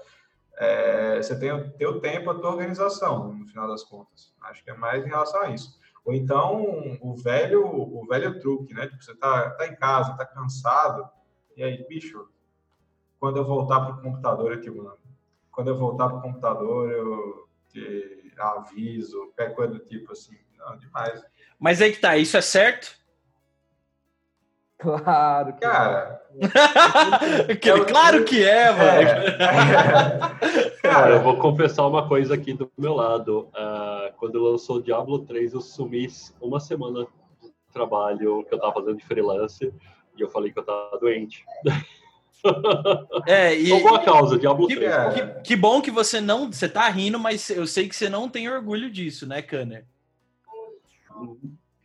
[0.57, 4.33] é, você tem o teu tempo, a tua organização, no final das contas.
[4.41, 5.79] Acho que é mais em relação a isso.
[6.05, 8.87] Ou então o velho, o velho truque, né?
[8.87, 11.09] Tipo, você tá, tá em casa, tá cansado,
[11.55, 12.27] e aí, bicho,
[13.19, 14.97] quando eu voltar pro computador, eu te mando.
[15.51, 20.37] Quando eu voltar pro computador, eu te aviso, qualquer coisa do tipo assim.
[20.57, 21.23] Não, demais.
[21.59, 22.97] Mas aí que tá, isso é certo?
[24.83, 26.21] Claro que Cara,
[27.49, 29.09] Aquele, claro que é, mano.
[29.09, 30.81] é.
[30.83, 33.47] Cara, eu vou confessar uma coisa aqui do meu lado.
[33.55, 36.07] Ah, quando lançou Diablo 3, eu sumi
[36.41, 37.09] uma semana do
[37.71, 39.73] trabalho que eu tava fazendo de freelance
[40.17, 41.45] e eu falei que eu tava doente.
[43.25, 44.91] É, e Por boa causa, Diablo que, 3.
[44.91, 45.11] cara.
[45.35, 46.51] que, que bom que você não.
[46.51, 49.85] Você tá rindo, mas eu sei que você não tem orgulho disso, né, Kanner?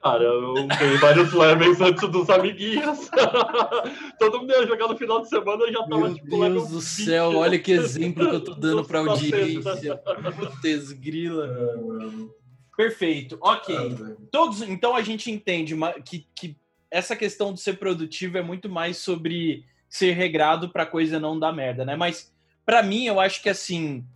[0.03, 3.11] Cara, eu ganhei vários levels antes dos amiguinhos.
[4.19, 6.81] Todo mundo ia jogar no final de semana e já tava Meu tipo Deus do
[6.81, 6.83] 20.
[6.83, 9.97] céu, olha que exemplo que eu tô dando pra audiência.
[10.63, 11.49] Putz, grila.
[12.77, 13.97] Perfeito, ok.
[14.31, 15.75] Todos, então a gente entende
[16.05, 16.57] que, que
[16.89, 21.53] essa questão de ser produtivo é muito mais sobre ser regrado para coisa não dar
[21.53, 21.97] merda, né?
[21.97, 22.33] Mas
[22.65, 24.07] para mim eu acho que assim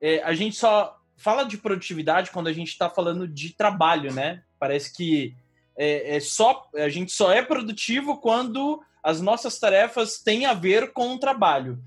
[0.00, 4.42] é, a gente só fala de produtividade quando a gente está falando de trabalho, né?
[4.58, 5.34] Parece que
[5.76, 10.92] é, é só a gente só é produtivo quando as nossas tarefas têm a ver
[10.92, 11.78] com o trabalho.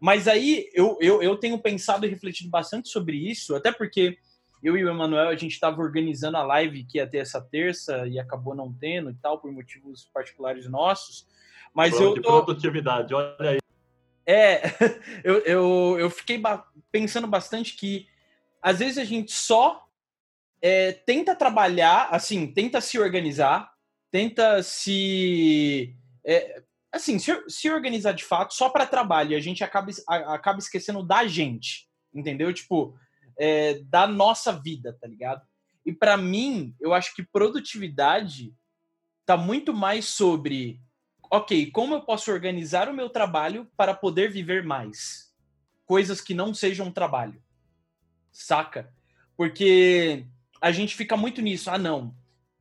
[0.00, 4.16] Mas aí eu, eu, eu tenho pensado e refletido bastante sobre isso, até porque
[4.62, 8.06] eu e o Emanuel, a gente estava organizando a live que ia ter essa terça
[8.06, 11.26] e acabou não tendo e tal, por motivos particulares nossos.
[11.72, 12.44] Mas Pronto, eu de tô.
[12.44, 13.58] produtividade, olha aí.
[14.26, 14.62] É,
[15.24, 16.40] eu, eu, eu fiquei
[16.90, 18.06] pensando bastante que
[18.60, 19.87] às vezes a gente só
[20.60, 23.72] é, tenta trabalhar, assim, tenta se organizar,
[24.10, 25.94] tenta se.
[26.24, 31.02] é, assim, se, se organizar de fato só para trabalho a gente acaba, acaba esquecendo
[31.02, 32.52] da gente, entendeu?
[32.52, 32.98] Tipo,
[33.38, 35.42] é, da nossa vida, tá ligado?
[35.84, 38.54] E para mim, eu acho que produtividade
[39.24, 40.80] tá muito mais sobre
[41.30, 45.32] ok, como eu posso organizar o meu trabalho para poder viver mais?
[45.84, 47.42] Coisas que não sejam trabalho.
[48.32, 48.92] Saca?
[49.36, 50.26] Porque
[50.60, 51.70] a gente fica muito nisso.
[51.70, 52.14] Ah, não.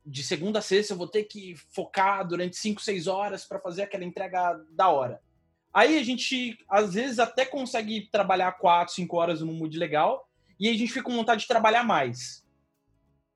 [0.05, 3.83] De segunda a sexta eu vou ter que focar durante 5, 6 horas para fazer
[3.83, 5.21] aquela entrega da hora.
[5.73, 10.29] Aí a gente, às vezes, até consegue trabalhar 4, 5 horas num mood legal.
[10.59, 12.43] E aí a gente fica com vontade de trabalhar mais.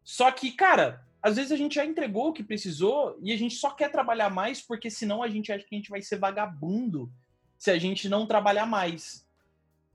[0.03, 3.55] Só que, cara, às vezes a gente já entregou o que precisou e a gente
[3.55, 7.12] só quer trabalhar mais porque senão a gente acha que a gente vai ser vagabundo
[7.57, 9.28] se a gente não trabalhar mais.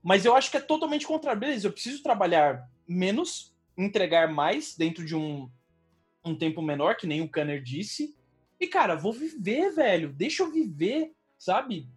[0.01, 1.39] Mas eu acho que é totalmente contrário.
[1.39, 5.49] Beleza, eu preciso trabalhar menos, entregar mais dentro de um,
[6.23, 8.15] um tempo menor, que nem o Kanner disse.
[8.59, 10.11] E, cara, vou viver, velho.
[10.11, 11.87] Deixa eu viver, sabe?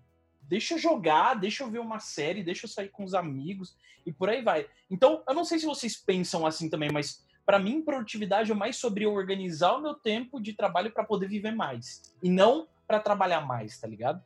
[0.43, 4.12] Deixa eu jogar, deixa eu ver uma série, deixa eu sair com os amigos e
[4.12, 4.66] por aí vai.
[4.91, 8.76] Então, eu não sei se vocês pensam assim também, mas para mim, produtividade é mais
[8.76, 12.14] sobre organizar o meu tempo de trabalho para poder viver mais.
[12.22, 14.22] E não para trabalhar mais, tá ligado?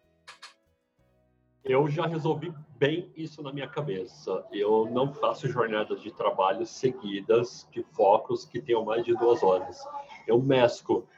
[1.64, 4.44] Eu já resolvi bem isso na minha cabeça.
[4.52, 9.82] Eu não faço jornadas de trabalho seguidas de focos que tenham mais de duas horas.
[10.26, 11.08] Eu mesco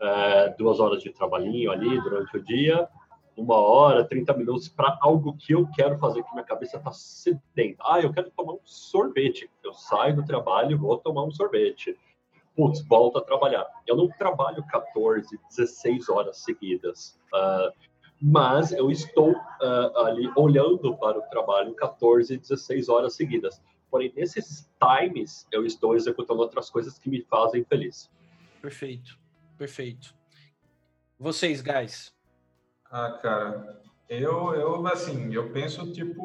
[0.00, 2.88] é, duas horas de trabalhinho ali durante o dia,
[3.36, 7.84] uma hora, 30 minutos para algo que eu quero fazer, que minha cabeça está sedenta.
[7.86, 9.48] Ah, eu quero tomar um sorvete.
[9.62, 11.96] Eu saio do trabalho e vou tomar um sorvete.
[12.56, 13.66] Putz, volto a trabalhar.
[13.86, 17.16] Eu não trabalho 14, 16 horas seguidas.
[17.32, 17.72] Uh,
[18.22, 23.60] mas eu estou uh, ali olhando para o trabalho 14, 16 horas seguidas.
[23.90, 28.08] Porém, nesses times, eu estou executando outras coisas que me fazem feliz.
[28.60, 29.18] Perfeito,
[29.58, 30.14] perfeito.
[31.18, 32.14] Vocês, guys?
[32.88, 36.22] Ah, cara, eu, eu, assim, eu penso tipo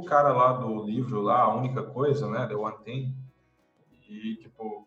[0.00, 3.16] o cara lá do livro lá, a única coisa, né, The One Thing.
[4.06, 4.86] E, tipo,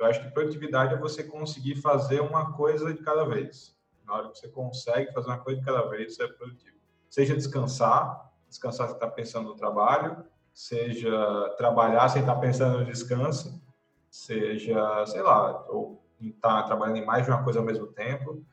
[0.00, 3.76] eu acho que produtividade é você conseguir fazer uma coisa de cada vez.
[4.06, 6.76] Na hora que você consegue fazer uma coisa de cada vez, você é produtivo.
[7.08, 13.62] Seja descansar, descansar sem estar pensando no trabalho, seja trabalhar sem estar pensando no descanso,
[14.10, 18.44] seja, sei lá, ou estar tá trabalhando em mais de uma coisa ao mesmo tempo,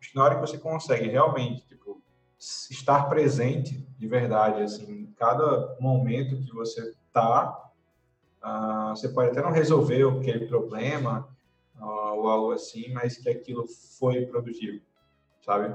[0.00, 2.00] acho que na hora que você consegue realmente tipo,
[2.38, 7.70] estar presente de verdade, assim, em cada momento que você está,
[8.42, 11.28] uh, você pode até não resolver aquele problema
[11.80, 13.66] uh, ou algo assim, mas que aquilo
[13.98, 14.80] foi produtivo,
[15.48, 15.74] sabe?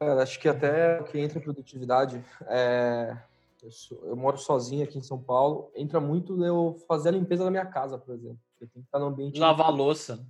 [0.00, 3.14] É, acho que até que entra em produtividade, é...
[3.62, 7.44] eu, sou, eu, moro sozinho aqui em São Paulo, entra muito eu fazer a limpeza
[7.44, 8.38] da minha casa, por exemplo.
[8.58, 9.38] Eu tenho que estar no ambiente.
[9.38, 10.26] Lavar louça.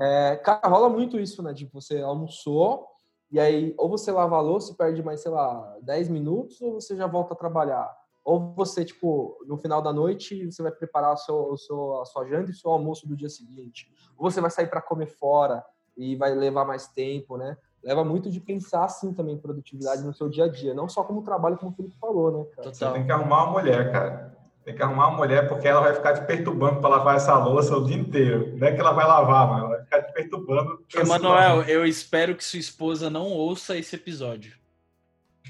[0.00, 1.54] É, cara, rola muito isso, né?
[1.54, 2.86] Tipo, você almoçou,
[3.30, 6.74] e aí ou você lava a louça e perde mais, sei lá, 10 minutos, ou
[6.74, 7.90] você já volta a trabalhar.
[8.22, 12.04] Ou você, tipo, no final da noite, você vai preparar o seu, o seu, a
[12.04, 13.90] sua janta e o seu almoço do dia seguinte.
[14.16, 15.64] Ou você vai sair para comer fora
[15.96, 17.56] e vai levar mais tempo, né?
[17.82, 21.22] leva muito de pensar assim também produtividade no seu dia a dia, não só como
[21.22, 22.72] trabalho, como o Felipe falou, né, cara?
[22.72, 24.32] Você tem que arrumar uma mulher, cara.
[24.64, 27.76] Tem que arrumar uma mulher porque ela vai ficar te perturbando para lavar essa louça
[27.76, 28.56] o dia inteiro.
[28.56, 30.84] Não é que ela vai lavar, mas ela vai ficar te perturbando.
[30.94, 34.54] Emanuel, eu espero que sua esposa não ouça esse episódio.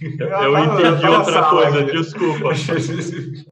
[0.01, 2.53] eu entendi outra coisa, desculpa.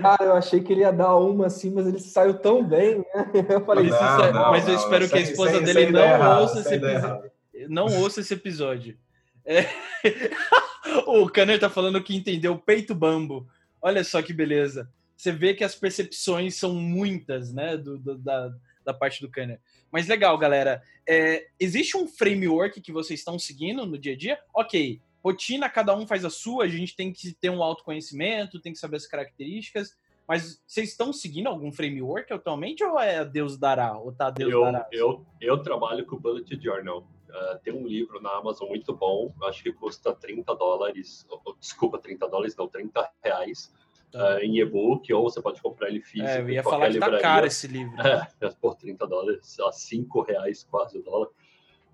[0.00, 3.04] Cara, eu achei que ele ia dar uma assim, mas ele saiu tão bem, né?
[3.48, 6.40] Eu falei, não, não, não, mas eu espero que a esposa sem, dele sem não
[6.40, 7.30] ouça esse episódio
[7.68, 8.98] não ouça esse episódio.
[9.44, 9.64] É...
[11.06, 13.48] o Kanner tá falando que entendeu peito bambo.
[13.80, 14.90] Olha só que beleza.
[15.16, 18.52] Você vê que as percepções são muitas, né, do, do da,
[18.84, 19.60] da parte do Kanner.
[19.90, 20.82] Mas legal, galera.
[21.08, 24.38] É, existe um framework que vocês estão seguindo no dia a dia?
[24.52, 28.72] Ok, rotina, cada um faz a sua, a gente tem que ter um autoconhecimento, tem
[28.72, 29.96] que saber as características.
[30.28, 33.96] Mas vocês estão seguindo algum framework atualmente ou é Deus dará?
[33.96, 34.88] Ou tá Deus eu, dará?
[34.92, 37.06] Eu, eu trabalho com o Bullet Journal.
[37.28, 41.26] Uh, tem um livro na Amazon muito bom, acho que custa 30 dólares,
[41.60, 43.72] desculpa, 30 dólares, não, 30 reais.
[44.10, 44.36] Tá.
[44.36, 46.30] Uh, em e-book, ou você pode comprar ele físico.
[46.30, 47.18] É, eu ia falar que livraria.
[47.18, 47.94] tá caro esse livro.
[48.40, 51.28] É, por 30 dólares, a 5 reais quase o dólar.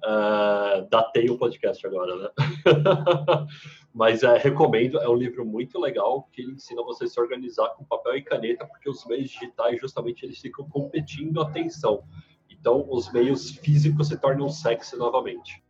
[0.05, 2.29] Uh, datei o podcast agora, né?
[3.95, 7.85] Mas é, recomendo, é um livro muito legal que ensina você a se organizar com
[7.85, 12.03] papel e caneta, porque os meios digitais justamente eles ficam competindo a atenção.
[12.51, 15.63] Então, os meios físicos se tornam sexy novamente.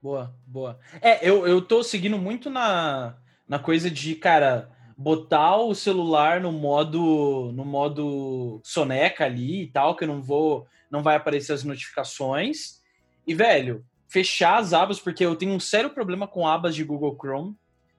[0.00, 0.78] Boa, boa.
[1.00, 3.16] É, eu, eu tô seguindo muito na,
[3.48, 9.96] na coisa de, cara, botar o celular no modo no modo soneca ali e tal,
[9.96, 12.80] que eu não vou, não vai aparecer as notificações.
[13.26, 17.16] E, velho, fechar as abas, porque eu tenho um sério problema com abas de Google
[17.20, 17.56] Chrome.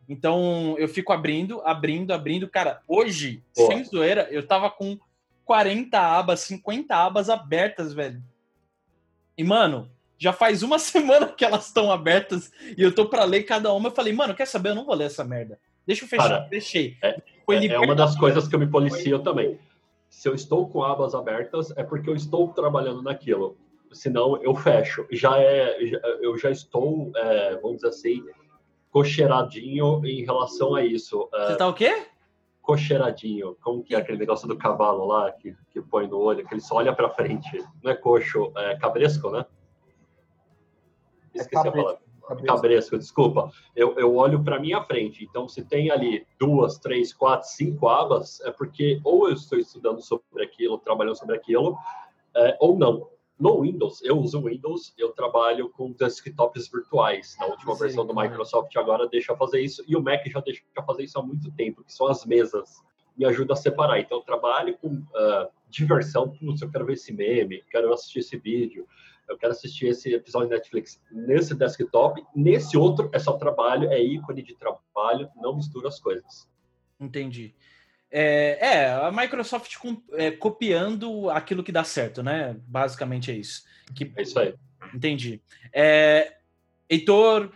[0.08, 2.48] Então, eu fico abrindo, abrindo, abrindo.
[2.48, 3.68] Cara, hoje, Boa.
[3.68, 4.98] sem zoeira, eu tava com
[5.44, 8.24] 40 abas, 50 abas abertas, velho.
[9.38, 13.44] E, mano, já faz uma semana que elas estão abertas e eu tô para ler
[13.44, 13.90] cada uma.
[13.90, 14.70] Eu falei, mano, quer saber?
[14.70, 15.60] Eu não vou ler essa merda.
[15.86, 16.30] Deixa eu fechar.
[16.30, 16.98] Cara, Deixei.
[17.02, 19.58] É, é uma das coisas que eu me policio também.
[20.10, 23.58] Se eu estou com abas abertas, é porque eu estou trabalhando naquilo.
[23.92, 25.06] Senão, eu fecho.
[25.12, 25.78] Já é,
[26.22, 28.24] eu já estou, é, vamos dizer assim,
[28.90, 31.30] cocheiradinho em relação a isso.
[31.34, 32.08] É, Você tá o quê?
[32.68, 36.54] cocheiradinho, como que é aquele negócio do cavalo lá que, que põe no olho, que
[36.54, 37.66] ele só olha para frente.
[37.82, 39.46] Não é coxo, é cabresco, né?
[41.34, 42.02] É Esqueci é a palavra.
[42.28, 42.46] Cabresco.
[42.46, 43.52] cabresco, desculpa.
[43.74, 45.24] Eu, eu olho para minha frente.
[45.24, 50.02] Então, se tem ali duas, três, quatro, cinco abas, é porque ou eu estou estudando
[50.02, 51.78] sobre aquilo, trabalhando sobre aquilo,
[52.36, 53.08] é, ou não.
[53.40, 57.36] No Windows, eu uso Windows, eu trabalho com desktops virtuais.
[57.40, 60.64] Na última Sim, versão do Microsoft agora deixa fazer isso, e o Mac já deixa
[60.86, 62.82] fazer isso há muito tempo, que são as mesas.
[63.16, 64.00] Me ajuda a separar.
[64.00, 66.30] Então, eu trabalho com uh, diversão.
[66.30, 68.88] Putz, eu quero ver esse meme, quero assistir esse vídeo,
[69.30, 72.24] eu quero assistir esse episódio de Netflix nesse desktop.
[72.36, 76.50] Nesse outro, é só trabalho, é ícone de trabalho, não mistura as coisas.
[77.00, 77.54] Entendi.
[78.10, 79.76] É, é, a Microsoft
[80.14, 82.56] é, copiando aquilo que dá certo, né?
[82.66, 83.64] Basicamente é isso.
[83.94, 84.54] Que, é isso aí.
[84.94, 85.42] Entendi.
[85.74, 86.38] É,
[86.90, 87.52] Heitor,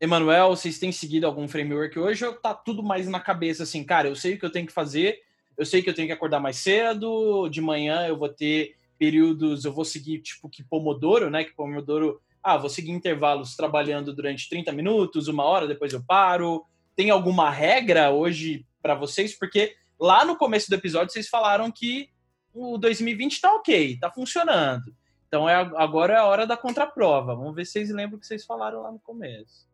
[0.00, 4.08] Emanuel, vocês têm seguido algum framework hoje ou tá tudo mais na cabeça assim, cara,
[4.08, 5.20] eu sei o que eu tenho que fazer,
[5.56, 9.64] eu sei que eu tenho que acordar mais cedo, de manhã eu vou ter períodos,
[9.64, 11.44] eu vou seguir tipo que Pomodoro, né?
[11.44, 16.64] Que Pomodoro, ah, vou seguir intervalos trabalhando durante 30 minutos, uma hora, depois eu paro.
[16.94, 19.36] Tem alguma regra hoje para vocês?
[19.36, 22.08] Porque Lá no começo do episódio, vocês falaram que
[22.54, 24.94] o 2020 tá ok, tá funcionando.
[25.26, 27.34] Então é, agora é a hora da contraprova.
[27.34, 29.68] Vamos ver se vocês lembram o que vocês falaram lá no começo.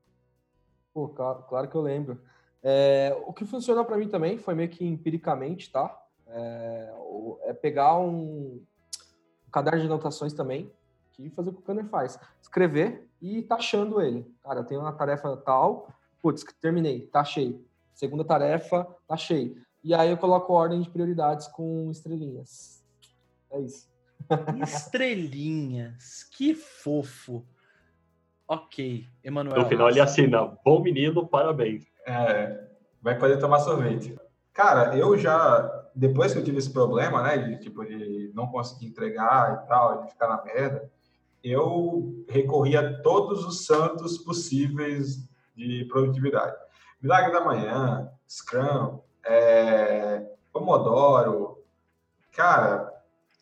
[0.92, 2.20] Pô, claro, claro que eu lembro.
[2.62, 5.94] É, o que funcionou para mim também foi meio que empiricamente, tá?
[6.26, 6.94] É,
[7.42, 8.64] é pegar um,
[9.46, 10.72] um, caderno de anotações também
[11.18, 12.18] e fazer o que o Kanner faz.
[12.40, 14.26] Escrever e taxando ele.
[14.42, 15.88] Cara, eu tenho uma tarefa tal,
[16.22, 17.62] putz, terminei, taxei.
[17.92, 19.56] Segunda tarefa, taxei.
[19.84, 22.82] E aí eu coloco ordem de prioridades com estrelinhas.
[23.50, 23.86] É isso.
[24.62, 27.46] Estrelinhas, que fofo.
[28.48, 29.62] Ok, Emanuel.
[29.62, 31.84] No final ele assina, bom menino, parabéns.
[32.06, 32.66] É,
[33.02, 34.18] vai poder tomar sorvete.
[34.54, 38.86] Cara, eu já, depois que eu tive esse problema, né, de tipo de não conseguir
[38.86, 40.90] entregar e tal, de ficar na merda,
[41.42, 46.56] eu recorri a todos os santos possíveis de produtividade.
[47.02, 51.58] Milagre da Manhã, Scrum, é, Pomodoro,
[52.32, 52.92] cara,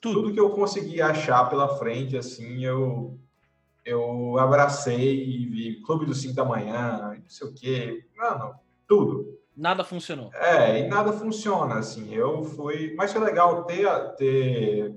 [0.01, 0.23] tudo.
[0.23, 3.19] tudo que eu consegui achar pela frente, assim, eu
[3.85, 8.05] eu abracei e vi Clube do 5 da Manhã, não sei o quê.
[8.17, 8.55] Mano,
[8.87, 9.39] tudo.
[9.57, 10.31] Nada funcionou.
[10.35, 12.15] É, e nada funciona, assim.
[12.15, 12.95] Eu fui.
[12.97, 14.97] Mas foi legal ter, ter,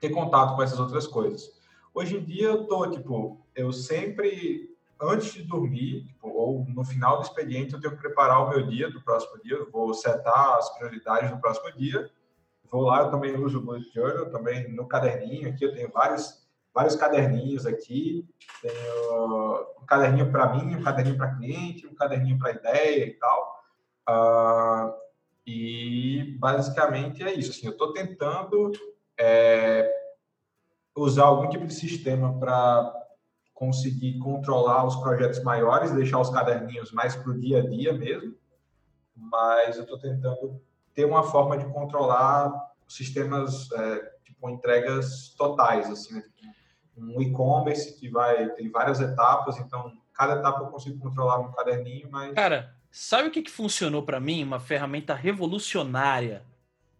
[0.00, 1.52] ter contato com essas outras coisas.
[1.94, 4.71] Hoje em dia eu tô, tipo, eu sempre,
[5.02, 8.66] antes de dormir, tipo, ou no final do expediente, eu tenho que preparar o meu
[8.66, 9.64] dia do próximo dia.
[9.70, 12.10] Vou setar as prioridades do próximo dia.
[12.70, 16.42] Vou lá, eu também uso o Bullet Journal, também no caderninho aqui, eu tenho vários
[16.74, 18.26] vários caderninhos aqui.
[18.60, 23.62] Tenho um caderninho para mim, um caderninho para cliente, um caderninho para ideia e tal.
[24.08, 24.94] Uh,
[25.46, 27.50] e basicamente é isso.
[27.50, 28.72] Assim, eu estou tentando
[29.18, 29.90] é,
[30.96, 33.01] usar algum tipo de sistema para
[33.62, 38.34] conseguir controlar os projetos maiores, deixar os caderninhos mais para o dia a dia mesmo.
[39.14, 40.60] Mas eu estou tentando
[40.92, 42.52] ter uma forma de controlar
[42.88, 46.24] sistemas é, tipo entregas totais, assim, né?
[46.96, 52.08] um e-commerce que vai tem várias etapas, então cada etapa eu consigo controlar no caderninho,
[52.10, 54.42] mas Cara, sabe o que, que funcionou para mim?
[54.42, 56.42] Uma ferramenta revolucionária.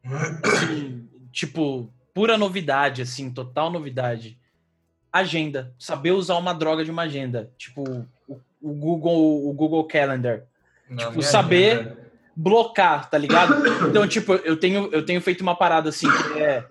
[0.44, 4.38] Assim, tipo, pura novidade assim, total novidade.
[5.12, 7.82] Agenda, saber usar uma droga de uma agenda, tipo
[8.26, 10.44] o, o Google, o Google Calendar.
[10.88, 12.10] Não, tipo, saber agenda.
[12.34, 13.54] blocar, tá ligado?
[13.88, 16.64] Então, tipo, eu tenho eu tenho feito uma parada assim que é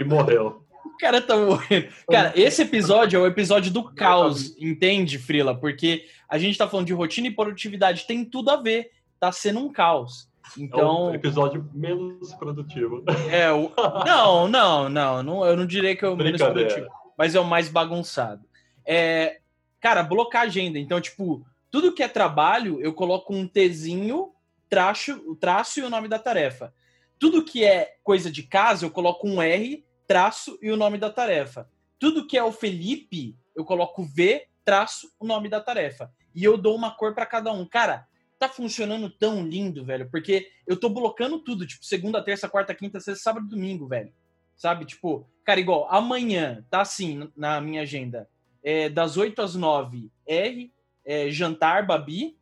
[0.00, 0.64] E morreu.
[0.84, 1.88] O cara tá morrendo.
[2.10, 5.54] Cara, esse episódio é o episódio do caos, entende, Frila?
[5.54, 8.90] Porque a gente tá falando de rotina e produtividade, tem tudo a ver.
[9.20, 10.27] Tá sendo um caos.
[10.56, 11.08] Então.
[11.08, 13.04] É um episódio menos produtivo.
[13.30, 13.72] É, o...
[14.04, 15.44] não, não, não, não.
[15.44, 18.44] Eu não diria que é o menos produtivo, mas é o mais bagunçado.
[18.84, 19.40] É,
[19.80, 20.78] cara, blocar agenda.
[20.78, 24.32] Então, tipo, tudo que é trabalho, eu coloco um Tzinho,
[24.68, 26.72] traço, traço e o nome da tarefa.
[27.18, 31.10] Tudo que é coisa de casa, eu coloco um R, traço e o nome da
[31.10, 31.68] tarefa.
[31.98, 36.10] Tudo que é o Felipe, eu coloco V, traço, o nome da tarefa.
[36.34, 37.66] E eu dou uma cor para cada um.
[37.66, 38.06] Cara,
[38.38, 43.00] tá funcionando tão lindo, velho, porque eu tô blocando tudo, tipo, segunda, terça, quarta, quinta,
[43.00, 44.12] sexta, sábado, domingo, velho.
[44.56, 44.84] Sabe?
[44.84, 48.28] Tipo, cara, igual, amanhã tá assim na minha agenda.
[48.62, 50.72] É, das 8 às 9, R,
[51.04, 52.36] é, jantar, Babi.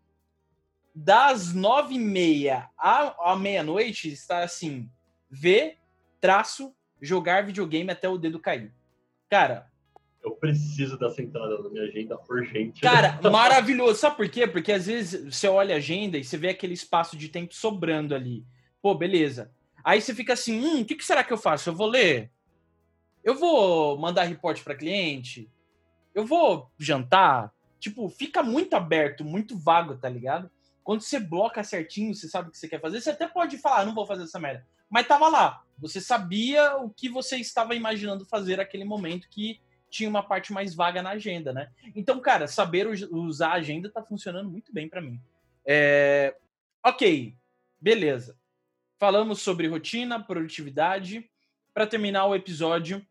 [0.95, 4.91] Das 9 e meia à, à meia-noite está assim,
[5.31, 5.77] V,
[6.21, 8.73] traço, jogar videogame até o dedo cair.
[9.29, 9.71] Cara.
[10.27, 12.81] Eu preciso dessa entrada na minha agenda urgente.
[12.81, 14.01] Cara, maravilhoso.
[14.01, 14.45] Sabe por quê?
[14.45, 18.13] Porque às vezes você olha a agenda e você vê aquele espaço de tempo sobrando
[18.13, 18.45] ali.
[18.83, 19.53] Pô, beleza.
[19.85, 21.71] Aí você fica assim: hum, o que, que será que eu faço?
[21.71, 22.33] Eu vou ler?
[23.23, 25.49] Eu vou mandar reporte para cliente?
[26.13, 27.53] Eu vou jantar?
[27.79, 30.51] Tipo, fica muito aberto, muito vago, tá ligado?
[30.83, 33.81] Quando você bloca certinho, você sabe o que você quer fazer, você até pode falar,
[33.81, 35.63] ah, não vou fazer essa merda mas tava lá.
[35.79, 39.61] Você sabia o que você estava imaginando fazer naquele momento que
[39.97, 41.71] tinha uma parte mais vaga na agenda, né?
[41.95, 45.21] Então, cara, saber usar a agenda tá funcionando muito bem para mim.
[45.65, 46.37] É...
[46.85, 47.35] Ok,
[47.81, 48.39] beleza.
[48.99, 51.29] Falamos sobre rotina, produtividade.
[51.73, 53.07] Para terminar o episódio,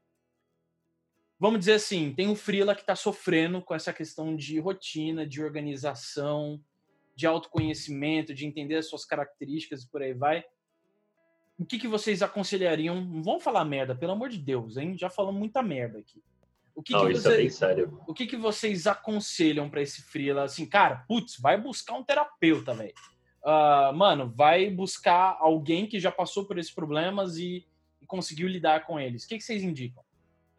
[1.39, 5.43] vamos dizer assim, tem um freela que está sofrendo com essa questão de rotina, de
[5.43, 6.59] organização,
[7.15, 10.43] de autoconhecimento, de entender as suas características e por aí vai
[11.57, 12.99] o que, que vocês aconselhariam?
[13.01, 14.97] Não vamos falar merda, pelo amor de Deus, hein?
[14.97, 16.21] Já falamos muita merda aqui.
[16.76, 17.88] O que Não, que isso é.
[18.05, 20.43] O que, que vocês aconselham para esse freela?
[20.43, 22.93] Assim, cara, putz, vai buscar um terapeuta, velho.
[23.45, 27.65] Uh, mano, vai buscar alguém que já passou por esses problemas e,
[28.01, 29.23] e conseguiu lidar com eles.
[29.23, 30.03] O que, que vocês indicam?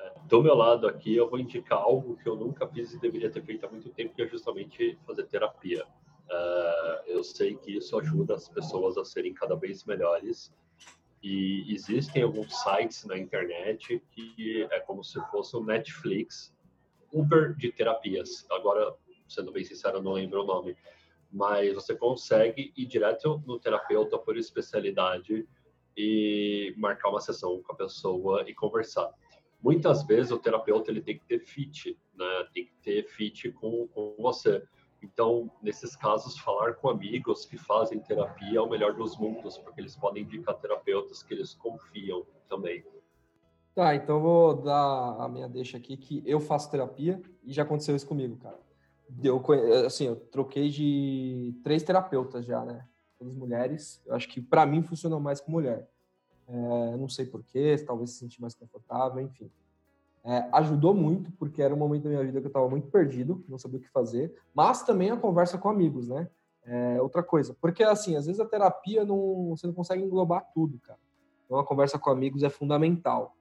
[0.01, 3.29] É, do meu lado aqui, eu vou indicar algo que eu nunca fiz e deveria
[3.29, 5.85] ter feito há muito tempo, que é justamente fazer terapia.
[5.85, 10.53] Uh, eu sei que isso ajuda as pessoas a serem cada vez melhores
[11.29, 16.55] e existem alguns sites na internet que é como se fosse o Netflix
[17.13, 18.47] Uber de terapias.
[18.49, 18.95] Agora,
[19.27, 20.77] sendo bem sincero, não lembro o nome.
[21.33, 25.49] Mas você consegue ir direto no terapeuta por especialidade
[25.97, 29.13] e marcar uma sessão com a pessoa e conversar.
[29.61, 32.49] Muitas vezes o terapeuta ele tem que ter fit, né?
[32.55, 34.63] Tem que ter fit com, com você.
[35.03, 39.81] Então, nesses casos, falar com amigos que fazem terapia é o melhor dos mundos, porque
[39.81, 42.85] eles podem indicar terapeutas que eles confiam também.
[43.75, 47.95] Tá, então vou dar a minha deixa aqui que eu faço terapia e já aconteceu
[47.95, 48.59] isso comigo, cara.
[49.23, 49.43] Eu,
[49.85, 52.87] assim, eu troquei de três terapeutas já, né?
[53.19, 54.03] Todas mulheres.
[54.07, 55.89] Eu acho que para mim funcionou mais com mulher.
[56.49, 59.51] É, não sei porquê, talvez se sentir mais confortável, enfim.
[60.29, 63.45] É, ajudou muito, porque era um momento da minha vida que eu estava muito perdido,
[63.49, 66.29] não sabia o que fazer, mas também a conversa com amigos, né?
[66.65, 67.57] É outra coisa.
[67.61, 70.99] Porque, assim, às vezes a terapia não, você não consegue englobar tudo, cara.
[71.45, 73.37] Então a conversa com amigos é fundamental.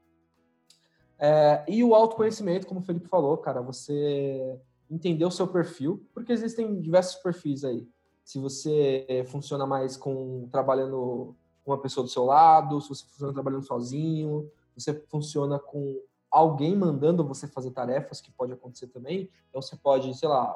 [1.17, 6.31] É, e o autoconhecimento, como o Felipe falou, cara, você entender o seu perfil, porque
[6.31, 7.87] existem diversos perfis aí.
[8.23, 13.33] Se você funciona mais com trabalhando com uma pessoa do seu lado, se você funciona
[13.33, 15.99] trabalhando sozinho, se você funciona com
[16.37, 19.29] alguém mandando você fazer tarefas, que pode acontecer também.
[19.49, 20.55] Então você pode, sei lá,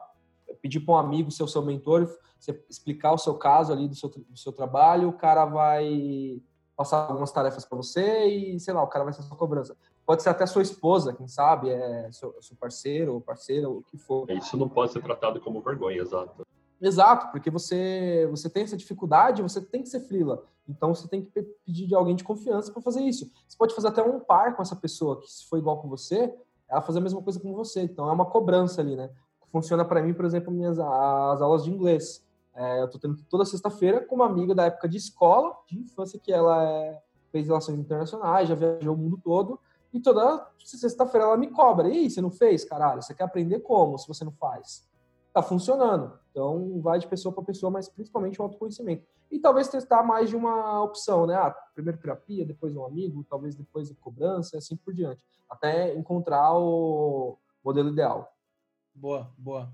[0.61, 2.09] pedir para um amigo ser o seu mentor,
[2.39, 6.41] você explicar o seu caso ali do seu, do seu trabalho, o cara vai
[6.75, 9.75] passar algumas tarefas para você e, sei lá, o cara vai ser sua cobrança
[10.09, 13.95] pode ser até sua esposa, quem sabe, é seu, seu parceiro ou parceira, o que
[13.95, 14.27] for.
[14.31, 16.47] Isso não pode ser tratado como vergonha, exato.
[16.81, 20.43] Exato, porque você você tem essa dificuldade, você tem que ser frila.
[20.67, 21.31] Então você tem que
[21.65, 23.29] pedir de alguém de confiança para fazer isso.
[23.47, 26.33] Você pode fazer até um par com essa pessoa que se for igual com você,
[26.69, 27.81] ela fazer a mesma coisa com você.
[27.81, 29.09] Então é uma cobrança ali, né?
[29.51, 32.23] Funciona para mim, por exemplo, minhas as aulas de inglês.
[32.55, 36.19] É, eu estou tendo toda sexta-feira com uma amiga da época de escola, de infância,
[36.19, 37.01] que ela é,
[37.31, 39.59] fez relações internacionais, já viajou o mundo todo.
[39.91, 41.89] E toda sexta-feira ela me cobra.
[41.89, 42.63] E aí, você não fez?
[42.63, 44.87] Caralho, você quer aprender como se você não faz?
[45.33, 46.13] Tá funcionando.
[46.39, 49.03] Então, vai de pessoa para pessoa, mas principalmente o autoconhecimento.
[49.29, 51.35] E talvez testar mais de uma opção, né?
[51.35, 55.21] Ah, primeiro terapia, depois um amigo, talvez depois cobrança, e assim por diante.
[55.49, 58.33] Até encontrar o modelo ideal.
[58.95, 59.69] Boa, boa.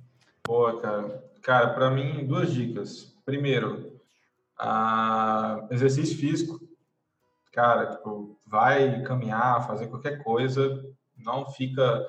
[0.48, 1.24] Boa, cara.
[1.44, 3.16] Cara, para mim, duas dicas.
[3.24, 4.00] Primeiro,
[4.58, 5.68] a...
[5.70, 6.60] exercício físico
[7.52, 10.84] cara, tipo, vai caminhar, fazer qualquer coisa,
[11.18, 12.06] não fica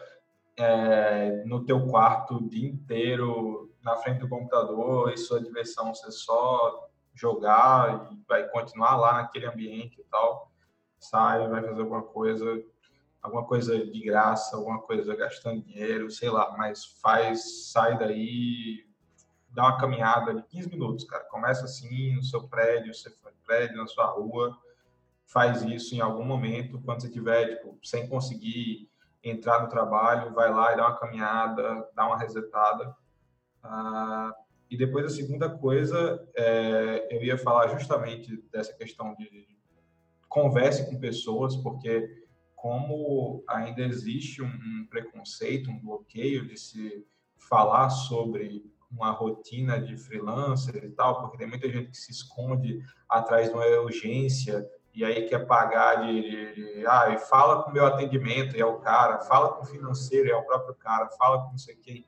[0.56, 6.10] é, no teu quarto o dia inteiro na frente do computador e sua diversão ser
[6.10, 10.50] só jogar e vai continuar lá naquele ambiente e tal.
[10.98, 12.64] Sai, vai fazer alguma coisa,
[13.22, 18.84] alguma coisa de graça, alguma coisa gastando dinheiro, sei lá, mas faz, sai daí,
[19.50, 21.22] dá uma caminhada de 15 minutos, cara.
[21.24, 23.12] Começa assim no seu prédio, seu
[23.46, 24.58] prédio, na sua rua,
[25.26, 28.90] faz isso em algum momento, quando você tiver, tipo, sem conseguir
[29.22, 32.96] entrar no trabalho, vai lá e dá uma caminhada, dá uma resetada.
[33.68, 34.34] Ah,
[34.70, 39.46] e depois a segunda coisa, é, eu ia falar justamente dessa questão de
[40.28, 47.06] converse com pessoas, porque como ainda existe um, um preconceito, um bloqueio de se
[47.36, 52.80] falar sobre uma rotina de freelancer e tal, porque tem muita gente que se esconde
[53.08, 57.70] atrás de uma urgência e aí quer pagar de, de, de ah, e fala com
[57.70, 60.74] o meu atendimento, e é o cara, fala com o financeiro, e é o próprio
[60.74, 62.06] cara, fala com não sei quem.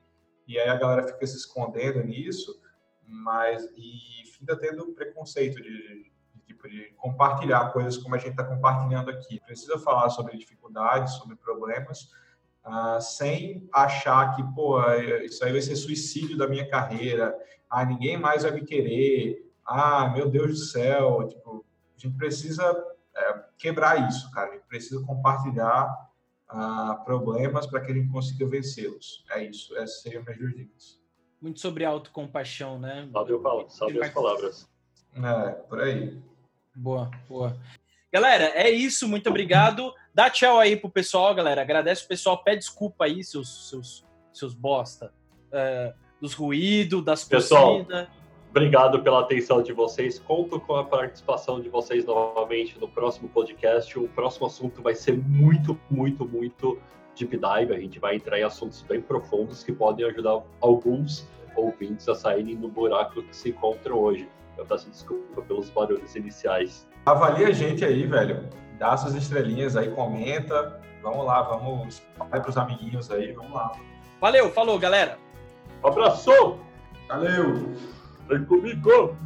[0.49, 2.59] E aí a galera fica se escondendo nisso,
[3.05, 8.43] mas e fica tendo preconceito de, de, tipo, de compartilhar coisas como a gente está
[8.43, 9.39] compartilhando aqui.
[9.41, 12.09] Precisa falar sobre dificuldades, sobre problemas,
[12.65, 14.81] uh, sem achar que, pô,
[15.21, 17.37] isso aí vai ser suicídio da minha carreira,
[17.69, 21.63] ah, ninguém mais vai me querer, ah, meu Deus do céu, tipo,
[21.95, 22.63] a gente precisa
[23.15, 24.49] é, quebrar isso, cara.
[24.49, 26.08] A gente precisa compartilhar
[27.05, 29.23] problemas para que a gente consiga vencê-los.
[29.31, 29.75] É isso.
[29.77, 30.99] Essas seriam minhas duas dicas.
[31.41, 33.07] Muito sobre autocompaixão, né?
[33.11, 33.69] Salve, Paulo.
[33.69, 34.69] Salve as palavras.
[35.15, 36.17] É, por aí.
[36.75, 37.57] Boa, boa.
[38.11, 39.07] Galera, é isso.
[39.07, 39.93] Muito obrigado.
[40.13, 41.61] Dá tchau aí pro pessoal, galera.
[41.61, 42.43] Agradece o pessoal.
[42.43, 45.13] Pede desculpa aí, seus, seus, seus bosta.
[45.51, 47.85] É, dos ruídos, das pessoal,
[48.49, 50.17] Obrigado pela atenção de vocês.
[50.17, 53.97] Conto com a participação de vocês novamente no próximo podcast.
[53.97, 56.79] O próximo assunto vai ser muito, muito, muito
[57.15, 57.75] deep dive.
[57.75, 62.55] A gente vai entrar em assuntos bem profundos que podem ajudar alguns ouvintes a saírem
[62.55, 64.27] do buraco que se encontram hoje.
[64.57, 66.87] Eu peço desculpa pelos barulhos iniciais.
[67.05, 68.49] Avalie a gente aí, velho.
[68.79, 70.81] Dá suas estrelinhas aí, comenta.
[71.03, 72.01] Vamos lá, vamos.
[72.17, 73.73] Vai pros amiguinhos aí, vamos lá.
[74.19, 75.17] Valeu, falou, galera.
[75.83, 76.59] Um abraço!
[77.07, 77.98] Valeu!
[78.29, 79.17] Vem comigo!